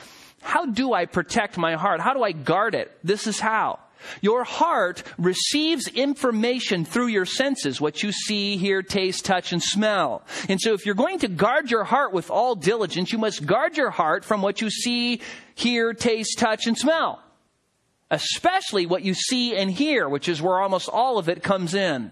[0.42, 2.00] how do I protect my heart?
[2.00, 2.96] How do I guard it?
[3.02, 3.80] This is how.
[4.20, 10.22] Your heart receives information through your senses, what you see, hear, taste, touch, and smell.
[10.48, 13.76] And so if you're going to guard your heart with all diligence, you must guard
[13.76, 15.20] your heart from what you see,
[15.54, 17.22] hear, taste, touch, and smell.
[18.10, 22.10] Especially what you see and hear, which is where almost all of it comes in.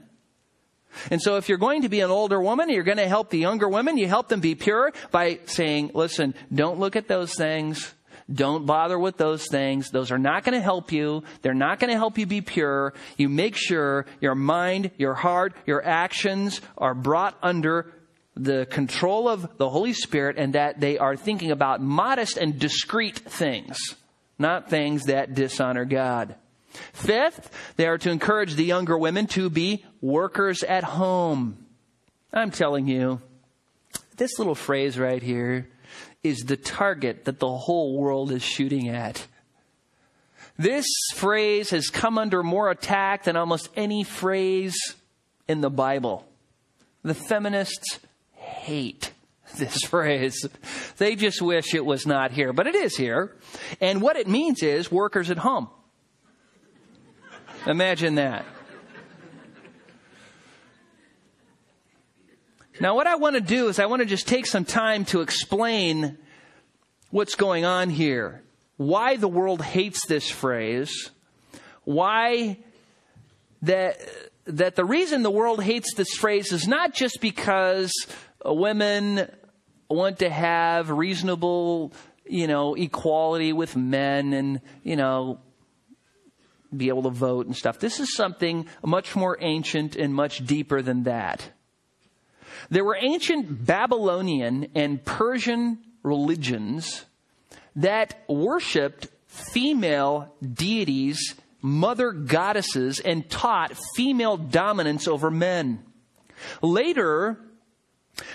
[1.11, 3.39] And so if you're going to be an older woman, you're going to help the
[3.39, 7.95] younger women, you help them be pure by saying, listen, don't look at those things.
[8.33, 9.91] Don't bother with those things.
[9.91, 11.23] Those are not going to help you.
[11.41, 12.93] They're not going to help you be pure.
[13.17, 17.93] You make sure your mind, your heart, your actions are brought under
[18.37, 23.19] the control of the Holy Spirit and that they are thinking about modest and discreet
[23.19, 23.79] things,
[24.39, 26.37] not things that dishonor God.
[26.93, 31.67] Fifth, they are to encourage the younger women to be workers at home.
[32.33, 33.23] I'm telling you,
[34.17, 35.69] this little phrase right here
[36.23, 39.27] is the target that the whole world is shooting at.
[40.57, 44.77] This phrase has come under more attack than almost any phrase
[45.47, 46.27] in the Bible.
[47.03, 48.01] The feminists
[48.35, 49.13] hate
[49.57, 50.47] this phrase.
[50.97, 53.37] They just wish it was not here, but it is here.
[53.81, 55.69] And what it means is workers at home.
[57.67, 58.45] Imagine that.
[62.81, 65.21] Now, what I want to do is I want to just take some time to
[65.21, 66.17] explain
[67.11, 68.43] what's going on here,
[68.77, 71.11] why the world hates this phrase,
[71.85, 72.59] why
[73.63, 73.99] that
[74.47, 77.93] that the reason the world hates this phrase is not just because
[78.45, 79.29] women
[79.91, 81.93] want to have reasonable,
[82.27, 85.41] you know, equality with men and, you know,
[86.75, 87.79] be able to vote and stuff.
[87.79, 91.51] This is something much more ancient and much deeper than that.
[92.71, 97.05] There were ancient Babylonian and Persian religions
[97.77, 105.85] that worshiped female deities, mother goddesses, and taught female dominance over men.
[106.63, 107.39] Later,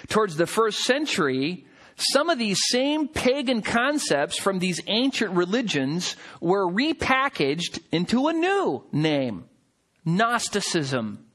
[0.07, 1.65] towards the first century,
[1.95, 8.83] some of these same pagan concepts from these ancient religions were repackaged into a new
[8.91, 9.45] name
[10.05, 11.25] Gnosticism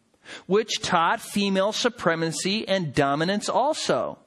[0.46, 4.18] which taught female supremacy and dominance also.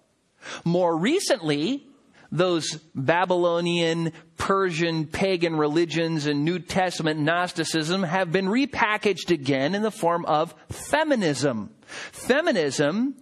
[0.63, 1.87] More recently,
[2.31, 9.91] those Babylonian, Persian, pagan religions and New Testament Gnosticism have been repackaged again in the
[9.91, 11.71] form of feminism.
[11.85, 13.15] Feminism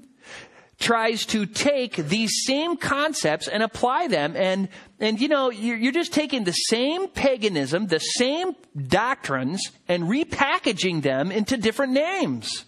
[0.80, 4.70] tries to take these same concepts and apply them and
[5.00, 8.56] and you know you're, you're just taking the same paganism the same
[8.88, 12.64] doctrines and repackaging them into different names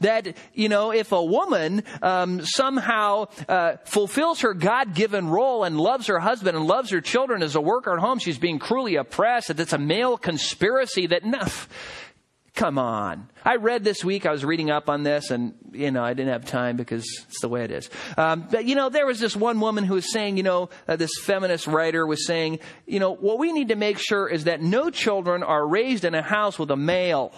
[0.00, 6.06] that you know if a woman um, somehow uh, fulfills her god-given role and loves
[6.06, 9.48] her husband and loves her children as a worker at home she's being cruelly oppressed
[9.48, 11.42] that it's a male conspiracy that no,
[12.54, 13.28] Come on.
[13.44, 16.32] I read this week, I was reading up on this, and, you know, I didn't
[16.32, 17.90] have time because it's the way it is.
[18.16, 20.94] Um, but, you know, there was this one woman who was saying, you know, uh,
[20.94, 24.62] this feminist writer was saying, you know, what we need to make sure is that
[24.62, 27.34] no children are raised in a house with a male.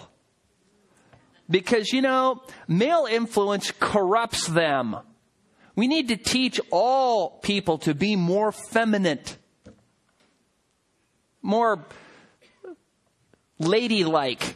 [1.49, 4.97] Because, you know, male influence corrupts them.
[5.75, 9.19] We need to teach all people to be more feminine,
[11.41, 11.85] more
[13.59, 14.55] ladylike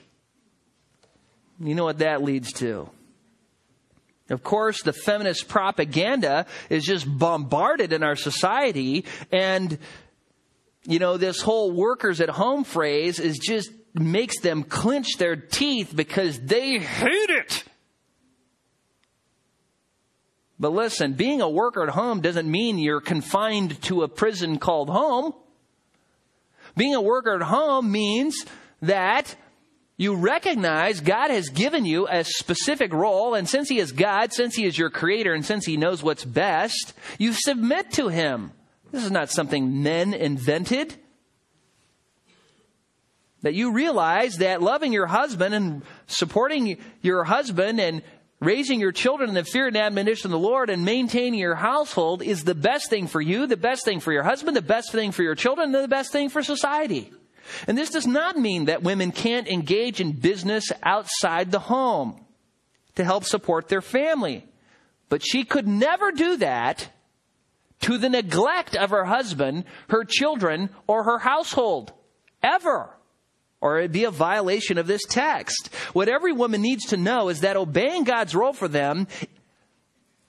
[1.63, 2.89] you know what that leads to?
[4.29, 9.77] Of course, the feminist propaganda is just bombarded in our society, and
[10.83, 15.93] you know, this whole workers at home phrase is just makes them clench their teeth
[15.95, 17.63] because they hate it.
[20.59, 24.89] But listen, being a worker at home doesn't mean you're confined to a prison called
[24.89, 25.33] home.
[26.77, 28.45] Being a worker at home means
[28.81, 29.35] that
[29.97, 34.55] you recognize God has given you a specific role, and since He is God, since
[34.55, 38.51] He is your creator, and since He knows what's best, you submit to Him.
[38.91, 40.95] This is not something men invented.
[43.41, 48.03] That you realize that loving your husband and supporting your husband and
[48.39, 52.21] raising your children in the fear and admonition of the Lord and maintaining your household
[52.23, 55.11] is the best thing for you, the best thing for your husband, the best thing
[55.11, 57.11] for your children, and the best thing for society.
[57.67, 62.25] And this does not mean that women can't engage in business outside the home
[62.95, 64.45] to help support their family.
[65.09, 66.89] But she could never do that
[67.81, 71.91] to the neglect of her husband, her children, or her household.
[72.43, 72.89] Ever.
[73.61, 75.69] Or it'd be a violation of this text.
[75.93, 79.07] What every woman needs to know is that obeying God's role for them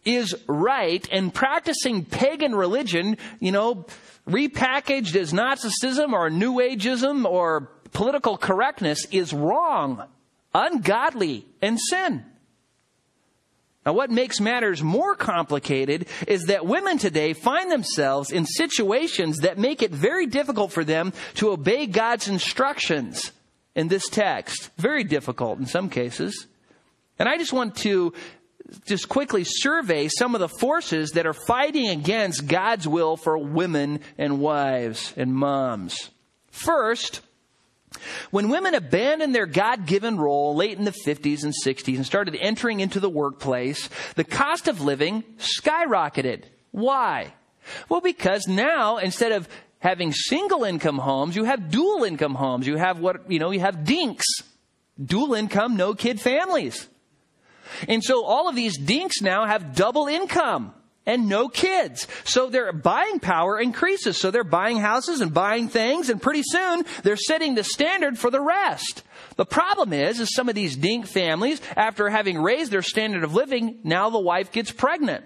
[0.05, 3.87] is right and practicing pagan religion, you know,
[4.28, 10.03] repackaged as Nazism or New Ageism or political correctness is wrong,
[10.55, 12.24] ungodly, and sin.
[13.85, 19.59] Now, what makes matters more complicated is that women today find themselves in situations that
[19.59, 23.33] make it very difficult for them to obey God's instructions
[23.74, 24.70] in this text.
[24.76, 26.47] Very difficult in some cases.
[27.18, 28.12] And I just want to
[28.87, 34.01] just quickly survey some of the forces that are fighting against God's will for women
[34.16, 36.11] and wives and moms.
[36.51, 37.20] First,
[38.30, 42.36] when women abandoned their God given role late in the 50s and 60s and started
[42.36, 46.45] entering into the workplace, the cost of living skyrocketed.
[46.70, 47.34] Why?
[47.88, 52.66] Well, because now instead of having single income homes, you have dual income homes.
[52.66, 54.26] You have what, you know, you have dinks.
[55.03, 56.88] Dual income, no kid families.
[57.88, 60.74] And so all of these dinks now have double income
[61.07, 62.07] and no kids.
[62.24, 64.20] So their buying power increases.
[64.20, 68.30] So they're buying houses and buying things and pretty soon they're setting the standard for
[68.30, 69.03] the rest.
[69.36, 73.34] The problem is, is some of these dink families, after having raised their standard of
[73.34, 75.24] living, now the wife gets pregnant.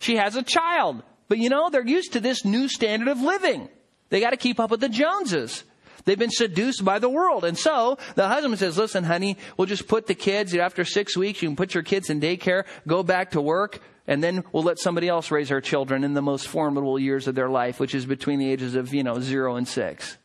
[0.00, 1.02] She has a child.
[1.28, 3.68] But you know, they're used to this new standard of living.
[4.10, 5.64] They gotta keep up with the Joneses.
[6.04, 7.44] They've been seduced by the world.
[7.44, 11.42] And so the husband says, listen, honey, we'll just put the kids, after six weeks,
[11.42, 14.78] you can put your kids in daycare, go back to work, and then we'll let
[14.78, 18.04] somebody else raise our children in the most formidable years of their life, which is
[18.04, 20.18] between the ages of, you know, zero and six.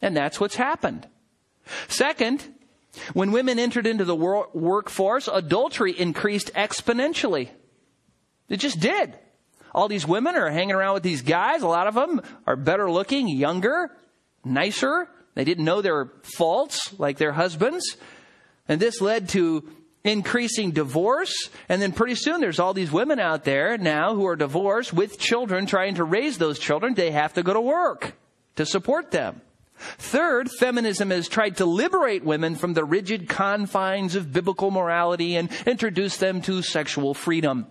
[0.00, 1.08] And that's what's happened.
[1.88, 2.44] Second,
[3.12, 7.48] when women entered into the workforce, adultery increased exponentially.
[8.48, 9.18] It just did.
[9.74, 11.62] All these women are hanging around with these guys.
[11.62, 13.90] A lot of them are better looking, younger
[14.44, 15.08] nicer.
[15.34, 17.96] They didn't know their faults like their husbands.
[18.68, 19.68] And this led to
[20.04, 21.50] increasing divorce.
[21.68, 25.18] And then pretty soon there's all these women out there now who are divorced with
[25.18, 26.94] children trying to raise those children.
[26.94, 28.14] They have to go to work
[28.56, 29.40] to support them.
[29.98, 35.50] Third, feminism has tried to liberate women from the rigid confines of biblical morality and
[35.66, 37.66] introduce them to sexual freedom.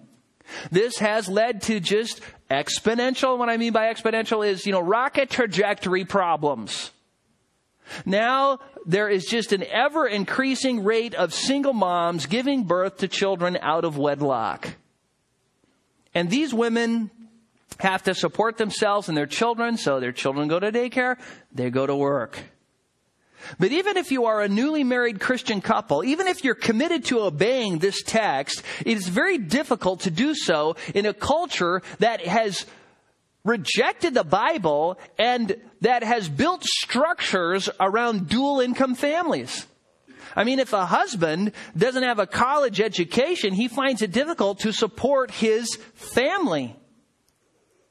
[0.71, 2.19] This has led to just
[2.51, 3.37] exponential.
[3.37, 6.91] What I mean by exponential is, you know, rocket trajectory problems.
[8.05, 13.57] Now there is just an ever increasing rate of single moms giving birth to children
[13.61, 14.75] out of wedlock.
[16.13, 17.09] And these women
[17.79, 21.17] have to support themselves and their children, so their children go to daycare,
[21.53, 22.37] they go to work.
[23.59, 27.21] But even if you are a newly married Christian couple, even if you're committed to
[27.21, 32.65] obeying this text, it is very difficult to do so in a culture that has
[33.43, 39.65] rejected the Bible and that has built structures around dual income families.
[40.35, 44.71] I mean, if a husband doesn't have a college education, he finds it difficult to
[44.71, 46.75] support his family.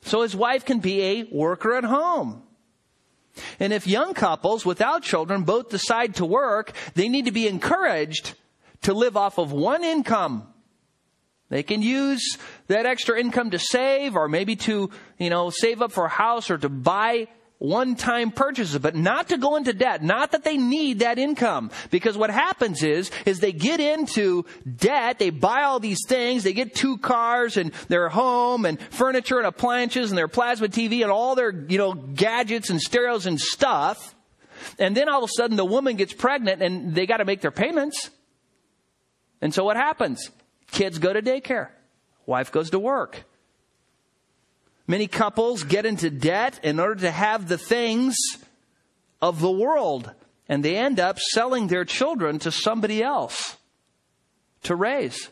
[0.03, 2.43] So his wife can be a worker at home.
[3.59, 8.35] And if young couples without children both decide to work, they need to be encouraged
[8.83, 10.47] to live off of one income.
[11.49, 15.93] They can use that extra income to save or maybe to, you know, save up
[15.93, 17.27] for a house or to buy
[17.61, 20.03] one-time purchases, but not to go into debt.
[20.03, 21.71] Not that they need that income.
[21.91, 24.47] Because what happens is, is they get into
[24.77, 29.37] debt, they buy all these things, they get two cars and their home and furniture
[29.37, 33.39] and appliances and their plasma TV and all their, you know, gadgets and stereos and
[33.39, 34.15] stuff.
[34.79, 37.51] And then all of a sudden the woman gets pregnant and they gotta make their
[37.51, 38.09] payments.
[39.43, 40.31] And so what happens?
[40.71, 41.69] Kids go to daycare.
[42.25, 43.25] Wife goes to work.
[44.91, 48.17] Many couples get into debt in order to have the things
[49.23, 50.11] of the world,
[50.49, 53.57] and they end up selling their children to somebody else
[54.65, 55.29] to raise.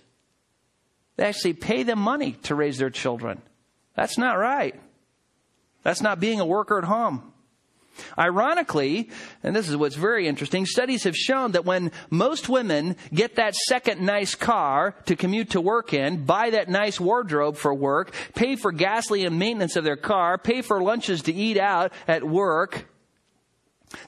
[1.17, 3.43] They actually pay them money to raise their children.
[3.97, 4.81] That's not right.
[5.83, 7.33] That's not being a worker at home.
[8.19, 9.11] Ironically,
[9.43, 13.55] and this is what's very interesting, studies have shown that when most women get that
[13.55, 18.57] second nice car to commute to work in, buy that nice wardrobe for work, pay
[18.57, 22.87] for gasoline and maintenance of their car, pay for lunches to eat out at work,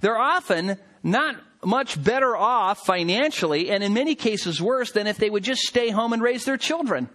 [0.00, 5.28] they're often not much better off financially and in many cases worse than if they
[5.28, 7.08] would just stay home and raise their children.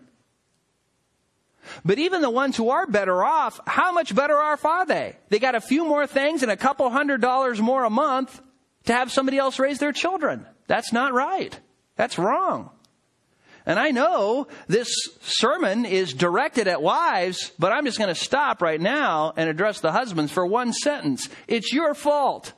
[1.83, 5.17] But even the ones who are better off, how much better off are they?
[5.29, 8.41] They got a few more things and a couple hundred dollars more a month
[8.85, 10.45] to have somebody else raise their children.
[10.67, 11.59] That's not right.
[11.95, 12.71] That's wrong.
[13.65, 14.89] And I know this
[15.21, 19.79] sermon is directed at wives, but I'm just going to stop right now and address
[19.81, 21.29] the husbands for one sentence.
[21.47, 22.53] It's your fault.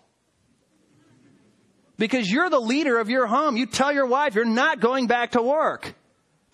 [1.97, 3.55] Because you're the leader of your home.
[3.55, 5.95] You tell your wife you're not going back to work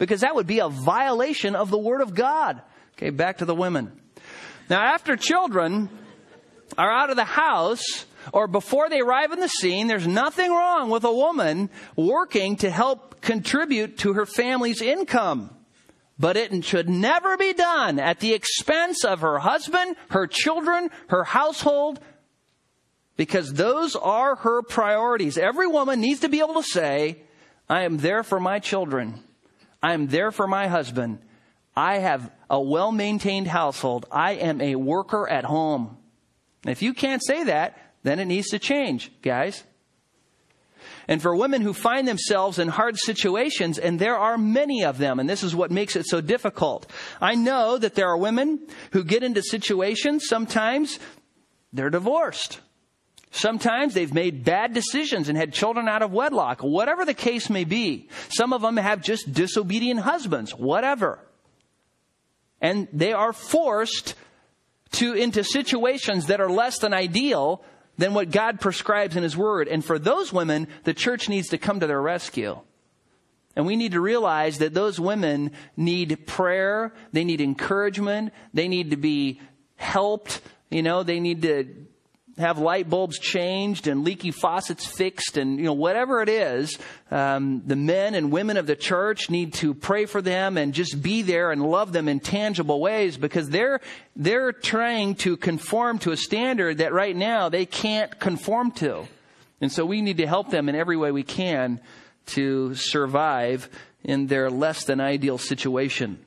[0.03, 2.61] because that would be a violation of the Word of God.
[2.97, 3.89] Okay, back to the women.
[4.69, 5.87] Now, after children
[6.77, 10.89] are out of the house, or before they arrive on the scene, there's nothing wrong
[10.89, 15.55] with a woman working to help contribute to her family's income.
[16.19, 21.23] But it should never be done at the expense of her husband, her children, her
[21.23, 22.01] household,
[23.15, 25.37] because those are her priorities.
[25.37, 27.23] Every woman needs to be able to say,
[27.69, 29.23] I am there for my children.
[29.83, 31.19] I am there for my husband.
[31.75, 34.05] I have a well maintained household.
[34.09, 35.97] I am a worker at home.
[36.63, 39.63] And if you can't say that, then it needs to change, guys.
[41.07, 45.19] And for women who find themselves in hard situations, and there are many of them,
[45.19, 46.89] and this is what makes it so difficult.
[47.19, 48.59] I know that there are women
[48.91, 50.99] who get into situations, sometimes
[51.73, 52.61] they're divorced.
[53.35, 57.63] Sometimes they've made bad decisions and had children out of wedlock, whatever the case may
[57.63, 58.07] be.
[58.29, 61.17] Some of them have just disobedient husbands, whatever.
[62.61, 64.13] And they are forced
[64.93, 67.63] to into situations that are less than ideal
[67.97, 69.67] than what God prescribes in His Word.
[69.67, 72.59] And for those women, the church needs to come to their rescue.
[73.55, 78.91] And we need to realize that those women need prayer, they need encouragement, they need
[78.91, 79.41] to be
[79.75, 81.82] helped, you know, they need to
[82.37, 86.77] have light bulbs changed and leaky faucets fixed and you know whatever it is
[87.11, 91.01] um, the men and women of the church need to pray for them and just
[91.01, 93.79] be there and love them in tangible ways because they're
[94.15, 99.07] they're trying to conform to a standard that right now they can't conform to.
[99.61, 101.79] And so we need to help them in every way we can
[102.27, 103.69] to survive
[104.03, 106.23] in their less than ideal situation.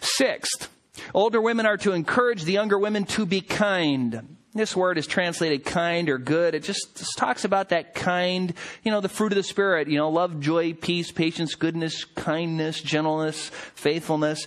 [0.00, 0.68] Sixth
[1.14, 5.64] older women are to encourage the younger women to be kind this word is translated
[5.64, 6.54] kind or good.
[6.54, 9.98] It just, just, talks about that kind, you know, the fruit of the Spirit, you
[9.98, 14.46] know, love, joy, peace, patience, goodness, kindness, gentleness, faithfulness.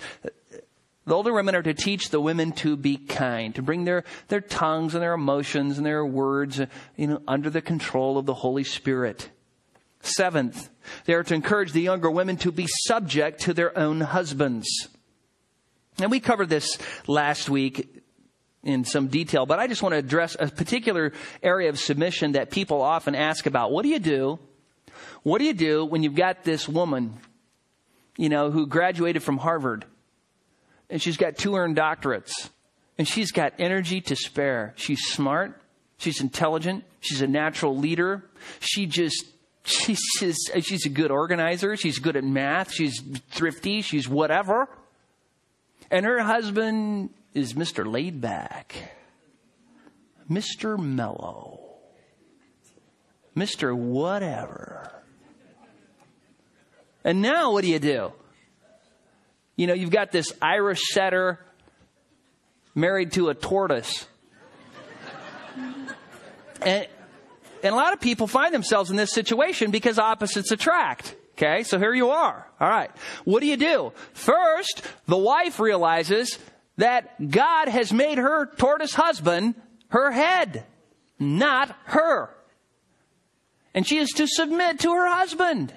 [1.05, 4.41] The older women are to teach the women to be kind, to bring their, their
[4.41, 6.59] tongues and their emotions and their words,
[6.95, 9.29] you know, under the control of the Holy Spirit.
[10.01, 10.69] Seventh,
[11.05, 14.67] they are to encourage the younger women to be subject to their own husbands.
[15.99, 16.77] And we covered this
[17.07, 17.96] last week
[18.67, 22.51] in some detail, but I just want to address a particular area of submission that
[22.51, 23.71] people often ask about.
[23.71, 24.39] What do you do?
[25.23, 27.13] What do you do when you've got this woman,
[28.17, 29.85] you know, who graduated from Harvard
[30.89, 32.49] and she's got two earned doctorates
[32.97, 34.73] and she's got energy to spare.
[34.75, 35.61] She's smart.
[35.97, 36.83] She's intelligent.
[36.99, 38.23] She's a natural leader.
[38.59, 39.25] She just,
[39.63, 41.75] she's just, she's a good organizer.
[41.75, 42.71] She's good at math.
[42.71, 43.81] She's thrifty.
[43.81, 44.67] She's whatever.
[45.89, 47.85] And her husband is Mr.
[47.85, 48.71] Laidback,
[50.29, 50.77] Mr.
[50.77, 51.59] Mellow,
[53.35, 53.75] Mr.
[53.75, 54.91] Whatever.
[57.03, 58.11] And now what do you do?
[59.55, 61.39] You know, you've got this Irish setter
[62.73, 64.07] married to a tortoise.
[66.61, 66.87] And,
[67.63, 71.15] and a lot of people find themselves in this situation because opposites attract.
[71.37, 72.47] Okay, so here you are.
[72.59, 72.89] All right.
[73.23, 73.93] What do you do?
[74.13, 76.39] First, the wife realizes
[76.77, 79.55] that God has made her tortoise husband
[79.89, 80.65] her head,
[81.19, 82.29] not her.
[83.73, 85.73] And she is to submit to her husband.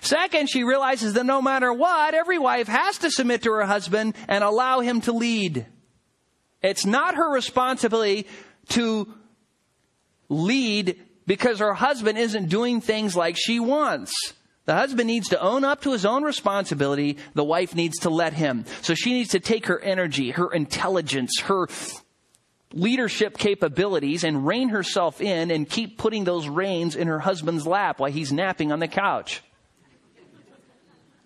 [0.00, 4.14] Second, she realizes that no matter what, every wife has to submit to her husband
[4.26, 5.66] and allow him to lead.
[6.62, 8.26] It's not her responsibility
[8.70, 9.12] to
[10.28, 14.14] lead because her husband isn't doing things like she wants.
[14.66, 17.18] The husband needs to own up to his own responsibility.
[17.34, 18.64] The wife needs to let him.
[18.82, 21.68] So she needs to take her energy, her intelligence, her
[22.72, 28.00] leadership capabilities and rein herself in and keep putting those reins in her husband's lap
[28.00, 29.40] while he's napping on the couch.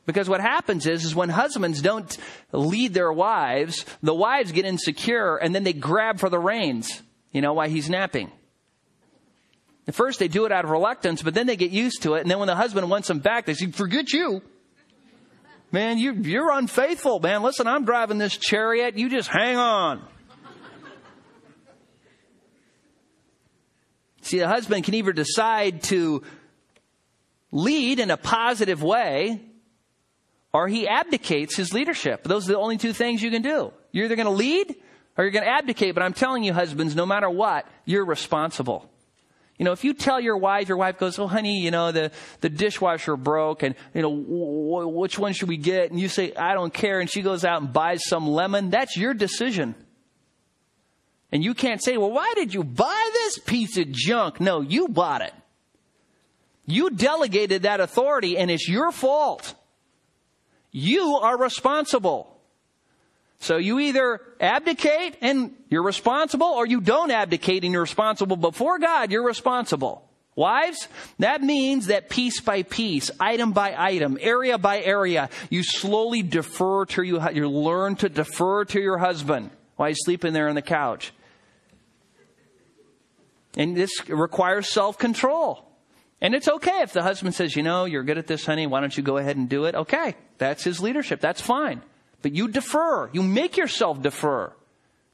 [0.04, 2.16] Because what happens is, is when husbands don't
[2.52, 7.40] lead their wives, the wives get insecure and then they grab for the reins, you
[7.40, 8.30] know, while he's napping.
[9.90, 12.20] At first they do it out of reluctance, but then they get used to it.
[12.20, 14.40] And then when the husband wants them back, they say, forget you.
[15.72, 17.42] Man, you, you're unfaithful, man.
[17.42, 18.96] Listen, I'm driving this chariot.
[18.96, 20.00] You just hang on.
[24.20, 26.22] See, the husband can either decide to
[27.50, 29.40] lead in a positive way
[30.52, 32.22] or he abdicates his leadership.
[32.22, 33.72] Those are the only two things you can do.
[33.90, 34.72] You're either going to lead
[35.18, 35.94] or you're going to abdicate.
[35.94, 38.88] But I'm telling you, husbands, no matter what, you're responsible.
[39.60, 42.12] You know, if you tell your wife, your wife goes, "Oh, honey, you know the
[42.40, 46.32] the dishwasher broke, and you know w- which one should we get?" And you say,
[46.32, 48.70] "I don't care," and she goes out and buys some lemon.
[48.70, 49.74] That's your decision.
[51.30, 54.88] And you can't say, "Well, why did you buy this piece of junk?" No, you
[54.88, 55.34] bought it.
[56.64, 59.54] You delegated that authority, and it's your fault.
[60.72, 62.39] You are responsible.
[63.40, 68.36] So you either abdicate and you're responsible or you don't abdicate and you're responsible.
[68.36, 70.06] Before God, you're responsible.
[70.36, 70.88] Wives,
[71.18, 76.84] that means that piece by piece, item by item, area by area, you slowly defer
[76.86, 80.62] to you, you learn to defer to your husband while he's sleeping there on the
[80.62, 81.12] couch.
[83.56, 85.66] And this requires self-control.
[86.20, 88.66] And it's okay if the husband says, you know, you're good at this, honey.
[88.66, 89.74] Why don't you go ahead and do it?
[89.74, 90.14] Okay.
[90.36, 91.20] That's his leadership.
[91.20, 91.82] That's fine.
[92.22, 93.10] But you defer.
[93.12, 94.52] You make yourself defer.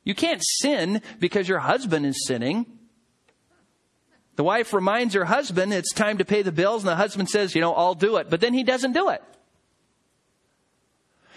[0.05, 2.67] You can't sin because your husband is sinning.
[4.37, 7.55] The wife reminds her husband it's time to pay the bills, and the husband says,
[7.55, 8.29] you know, I'll do it.
[8.29, 9.23] But then he doesn't do it.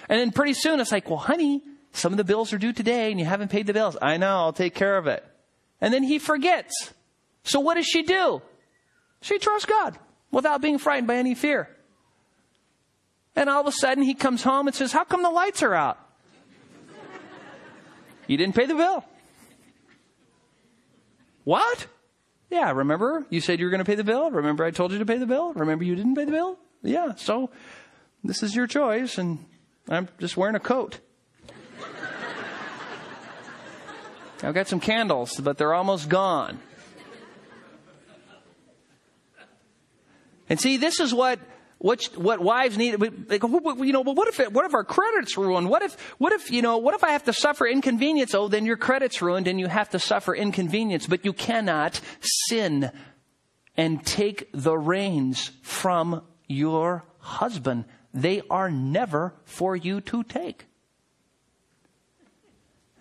[0.10, 1.64] And then pretty soon it's like, well, honey,
[1.94, 3.96] some of the bills are due today and you haven't paid the bills.
[4.02, 5.24] I know, I'll take care of it.
[5.80, 6.94] And then he forgets.
[7.44, 8.42] So what does she do?
[9.22, 9.98] She trusts God
[10.32, 11.70] without being frightened by any fear.
[13.36, 15.74] And all of a sudden he comes home and says, How come the lights are
[15.74, 15.98] out?
[18.28, 19.04] you didn't pay the bill.
[21.44, 21.88] What?
[22.50, 24.32] Yeah, remember you said you were going to pay the bill?
[24.32, 25.54] Remember I told you to pay the bill?
[25.54, 26.58] Remember you didn't pay the bill?
[26.82, 27.50] Yeah, so
[28.24, 29.46] this is your choice and
[29.88, 31.00] I'm just wearing a coat.
[34.44, 36.60] I've got some candles, but they're almost gone.
[40.50, 41.40] And see, this is what
[41.80, 43.02] what what wives need.
[43.02, 45.70] You know, but what if it, what if our credits ruined?
[45.70, 48.36] What if what if you know what if I have to suffer inconvenience?
[48.36, 51.08] Oh, then your credits ruined, and you have to suffer inconvenience.
[51.08, 52.92] But you cannot sin
[53.78, 57.86] and take the reins from your husband.
[58.14, 60.66] They are never for you to take.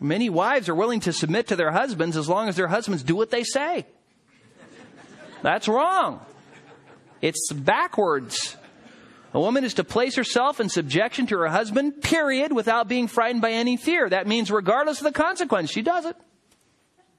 [0.01, 3.17] Many wives are willing to submit to their husbands as long as their husbands do
[3.17, 3.87] what they say.
[5.43, 6.21] That's wrong.
[7.21, 8.57] It's backwards.
[9.35, 13.43] A woman is to place herself in subjection to her husband, period, without being frightened
[13.43, 14.09] by any fear.
[14.09, 16.17] That means regardless of the consequence, she does it.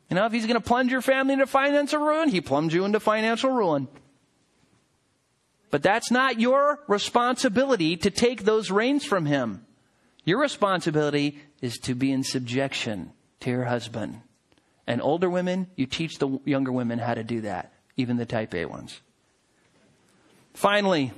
[0.09, 2.83] You know, if he's going to plunge your family into financial ruin, he plunges you
[2.83, 3.87] into financial ruin.
[5.69, 9.65] But that's not your responsibility to take those reins from him.
[10.25, 14.21] Your responsibility is to be in subjection to your husband.
[14.87, 18.55] And older women, you teach the younger women how to do that, even the type
[18.55, 18.99] A ones.
[20.55, 21.11] Finally,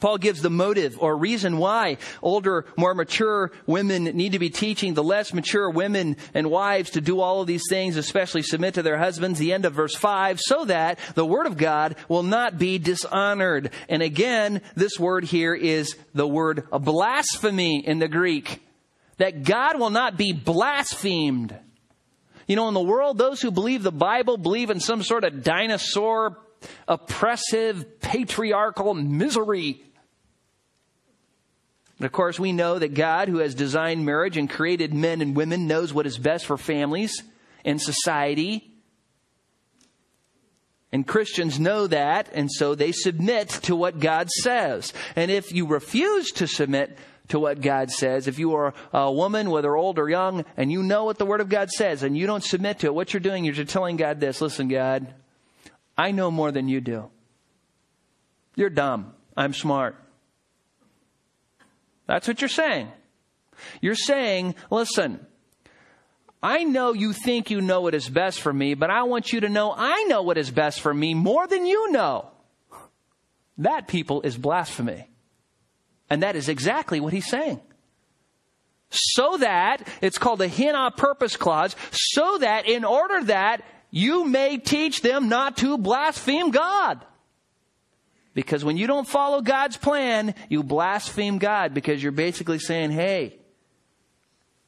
[0.00, 4.94] Paul gives the motive or reason why older, more mature women need to be teaching
[4.94, 8.82] the less mature women and wives to do all of these things, especially submit to
[8.82, 9.38] their husbands.
[9.38, 13.70] The end of verse 5, so that the word of God will not be dishonored.
[13.88, 18.60] And again, this word here is the word blasphemy in the Greek.
[19.18, 21.56] That God will not be blasphemed.
[22.46, 25.42] You know, in the world, those who believe the Bible believe in some sort of
[25.42, 26.36] dinosaur
[26.88, 29.82] oppressive, patriarchal misery.
[31.98, 35.36] And of course, we know that God, who has designed marriage and created men and
[35.36, 37.22] women, knows what is best for families
[37.64, 38.70] and society.
[40.92, 44.92] And Christians know that, and so they submit to what God says.
[45.16, 46.96] And if you refuse to submit
[47.28, 50.82] to what God says, if you are a woman, whether old or young, and you
[50.82, 53.20] know what the Word of God says, and you don't submit to it, what you're
[53.20, 55.12] doing, is you're telling God this listen, God,
[55.96, 57.10] I know more than you do.
[58.56, 59.14] You're dumb.
[59.36, 59.96] I'm smart.
[62.06, 62.88] That's what you're saying.
[63.80, 65.26] You're saying, listen,
[66.42, 69.40] I know you think you know what is best for me, but I want you
[69.40, 72.30] to know I know what is best for me more than you know.
[73.58, 75.08] That, people, is blasphemy.
[76.10, 77.60] And that is exactly what he's saying.
[78.90, 83.62] So that, it's called a hina purpose clause, so that in order that
[83.94, 87.06] you may teach them not to blaspheme God.
[88.34, 93.38] Because when you don't follow God's plan, you blaspheme God because you're basically saying, hey,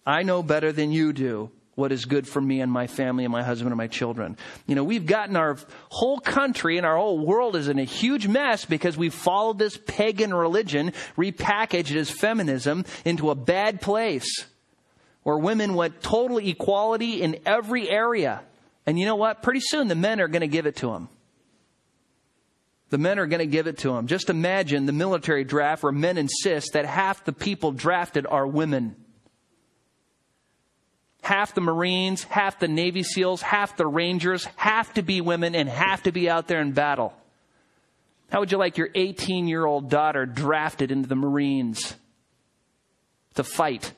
[0.06, 3.32] I know better than you do what is good for me and my family and
[3.32, 4.36] my husband and my children.
[4.64, 5.58] You know, we've gotten our
[5.88, 9.76] whole country and our whole world is in a huge mess because we've followed this
[9.76, 14.46] pagan religion, repackaged as feminism, into a bad place
[15.24, 18.44] where women want total equality in every area.
[18.86, 19.42] And you know what?
[19.42, 21.08] Pretty soon the men are going to give it to him.
[22.90, 24.06] The men are going to give it to him.
[24.06, 28.94] Just imagine the military draft where men insist that half the people drafted are women.
[31.22, 35.68] Half the Marines, half the Navy SEALs, half the Rangers have to be women and
[35.68, 37.12] have to be out there in battle.
[38.30, 41.96] How would you like your 18 year old daughter drafted into the Marines
[43.34, 43.92] to fight?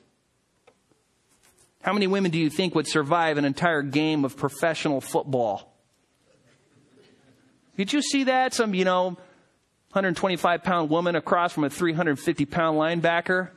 [1.88, 5.74] How many women do you think would survive an entire game of professional football?
[7.78, 8.52] Did you see that?
[8.52, 9.16] Some, you know,
[9.92, 13.48] 125 pound woman across from a 350 pound linebacker?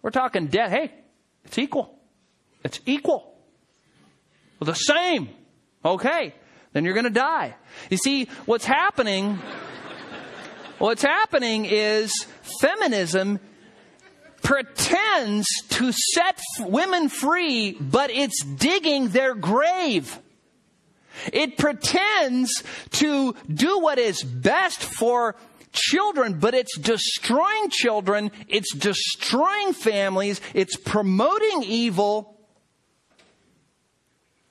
[0.00, 0.70] We're talking death.
[0.70, 0.92] Hey,
[1.44, 1.94] it's equal.
[2.64, 3.34] It's equal.
[4.58, 5.28] Well, the same.
[5.84, 6.32] Okay.
[6.72, 7.54] Then you're going to die.
[7.90, 9.38] You see, what's happening,
[10.78, 12.26] what's happening is
[12.62, 13.40] feminism
[14.42, 20.18] pretends to set women free, but it's digging their grave.
[21.32, 22.62] It pretends
[22.92, 25.36] to do what is best for
[25.72, 32.38] children, but it's destroying children, it's destroying families, it's promoting evil.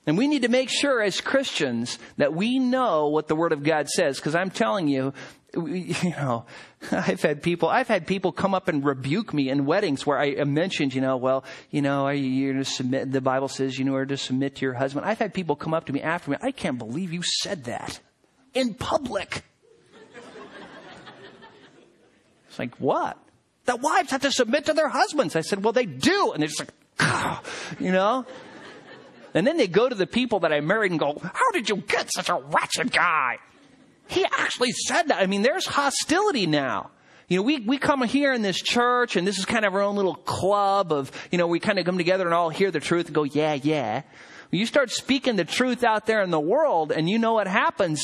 [0.04, 3.62] And we need to make sure as Christians that we know what the Word of
[3.62, 5.12] God says, because I'm telling you,
[5.66, 6.46] you know,
[6.90, 10.42] I've had people, I've had people come up and rebuke me in weddings where I
[10.44, 13.94] mentioned, you know, well, you know, are you to submit, the Bible says, you know,
[13.94, 15.04] are to submit to your husband.
[15.04, 18.00] I've had people come up to me after me, I can't believe you said that
[18.54, 19.44] in public.
[22.48, 23.16] It's like, what?
[23.64, 25.36] The wives have to submit to their husbands.
[25.36, 26.32] I said, well, they do.
[26.32, 27.42] And they're just like, oh,
[27.78, 28.26] you know?
[29.32, 31.76] And then they go to the people that I married and go, how did you
[31.76, 33.38] get such a wretched guy?
[34.12, 35.22] He actually said that.
[35.22, 36.90] I mean, there's hostility now.
[37.28, 39.80] You know, we, we come here in this church and this is kind of our
[39.80, 42.78] own little club of, you know, we kind of come together and all hear the
[42.80, 44.02] truth and go, yeah, yeah.
[44.50, 48.02] You start speaking the truth out there in the world and you know what happens.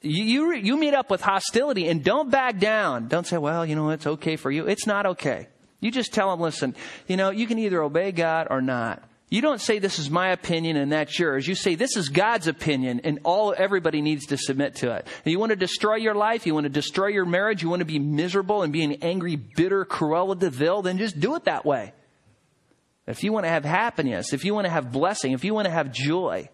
[0.00, 3.08] You, you, you meet up with hostility and don't back down.
[3.08, 4.66] Don't say, well, you know, it's okay for you.
[4.66, 5.48] It's not okay.
[5.80, 6.74] You just tell them, listen,
[7.08, 9.02] you know, you can either obey God or not.
[9.30, 11.46] You don't say this is my opinion and that's yours.
[11.46, 15.06] You say this is God's opinion and all everybody needs to submit to it.
[15.24, 17.80] And you want to destroy your life, you want to destroy your marriage, you want
[17.80, 21.44] to be miserable and be an angry, bitter Cruella de Vil, then just do it
[21.44, 21.92] that way.
[23.06, 25.66] If you want to have happiness, if you want to have blessing, if you want
[25.66, 26.48] to have joy,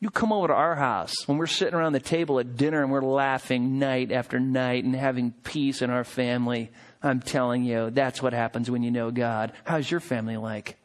[0.00, 2.90] you come over to our house when we're sitting around the table at dinner and
[2.90, 6.70] we're laughing night after night and having peace in our family.
[7.02, 9.52] I'm telling you, that's what happens when you know God.
[9.64, 10.76] How's your family like?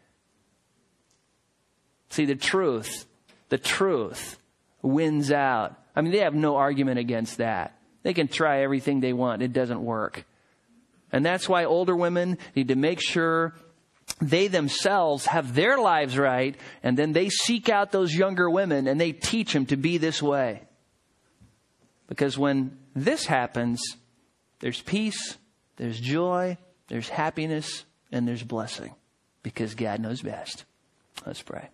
[2.15, 3.05] See, the truth,
[3.49, 4.39] the truth
[4.81, 5.75] wins out.
[5.93, 7.77] I mean, they have no argument against that.
[8.03, 9.41] They can try everything they want.
[9.41, 10.23] It doesn't work.
[11.11, 13.53] And that's why older women need to make sure
[14.21, 18.97] they themselves have their lives right, and then they seek out those younger women and
[18.97, 20.61] they teach them to be this way.
[22.07, 23.81] Because when this happens,
[24.61, 25.37] there's peace,
[25.75, 26.57] there's joy,
[26.87, 28.95] there's happiness, and there's blessing.
[29.43, 30.63] Because God knows best.
[31.25, 31.67] Let's pray.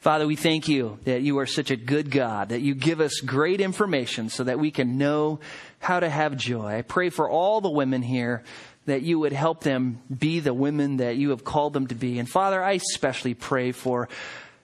[0.00, 3.20] Father, we thank you that you are such a good God, that you give us
[3.20, 5.40] great information so that we can know
[5.78, 6.78] how to have joy.
[6.78, 8.42] I pray for all the women here
[8.86, 12.18] that you would help them be the women that you have called them to be.
[12.18, 14.08] And Father, I especially pray for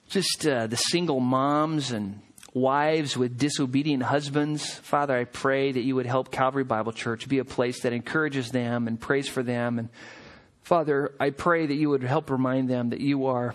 [0.08, 2.22] just uh, the single moms and
[2.54, 4.64] wives with disobedient husbands.
[4.76, 8.48] Father, I pray that you would help Calvary Bible Church be a place that encourages
[8.52, 9.78] them and prays for them.
[9.78, 9.90] And
[10.62, 13.54] Father, I pray that you would help remind them that you are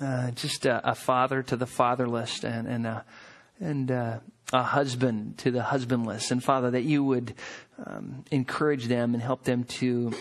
[0.00, 3.04] uh, just a, a, father to the fatherless and and a,
[3.60, 4.18] and uh,
[4.52, 6.30] a husband to the husbandless.
[6.30, 7.34] And Father, that you would
[7.84, 10.12] um, encourage them and help them to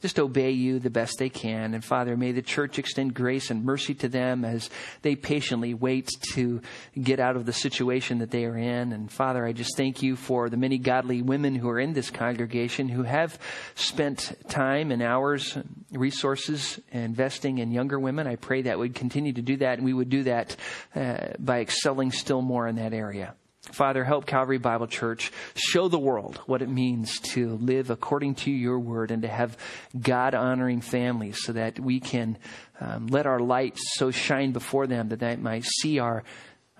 [0.00, 1.74] just obey you the best they can.
[1.74, 4.70] And Father, may the church extend grace and mercy to them as
[5.02, 6.60] they patiently wait to
[7.00, 8.92] get out of the situation that they are in.
[8.92, 12.10] And Father, I just thank you for the many godly women who are in this
[12.10, 13.38] congregation who have
[13.74, 15.58] spent time and hours,
[15.92, 18.26] resources investing in younger women.
[18.26, 20.56] I pray that we'd continue to do that and we would do that
[20.94, 23.34] uh, by excelling still more in that area.
[23.72, 28.50] Father, help Calvary Bible Church show the world what it means to live according to
[28.50, 29.56] your word and to have
[29.98, 32.38] God honoring families so that we can
[32.80, 36.24] um, let our light so shine before them that they might see our,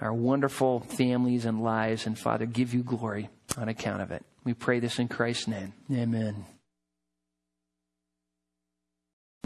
[0.01, 2.07] our wonderful families and lives.
[2.07, 4.25] And Father, give you glory on account of it.
[4.45, 5.73] We pray this in Christ's name.
[5.93, 6.47] Amen.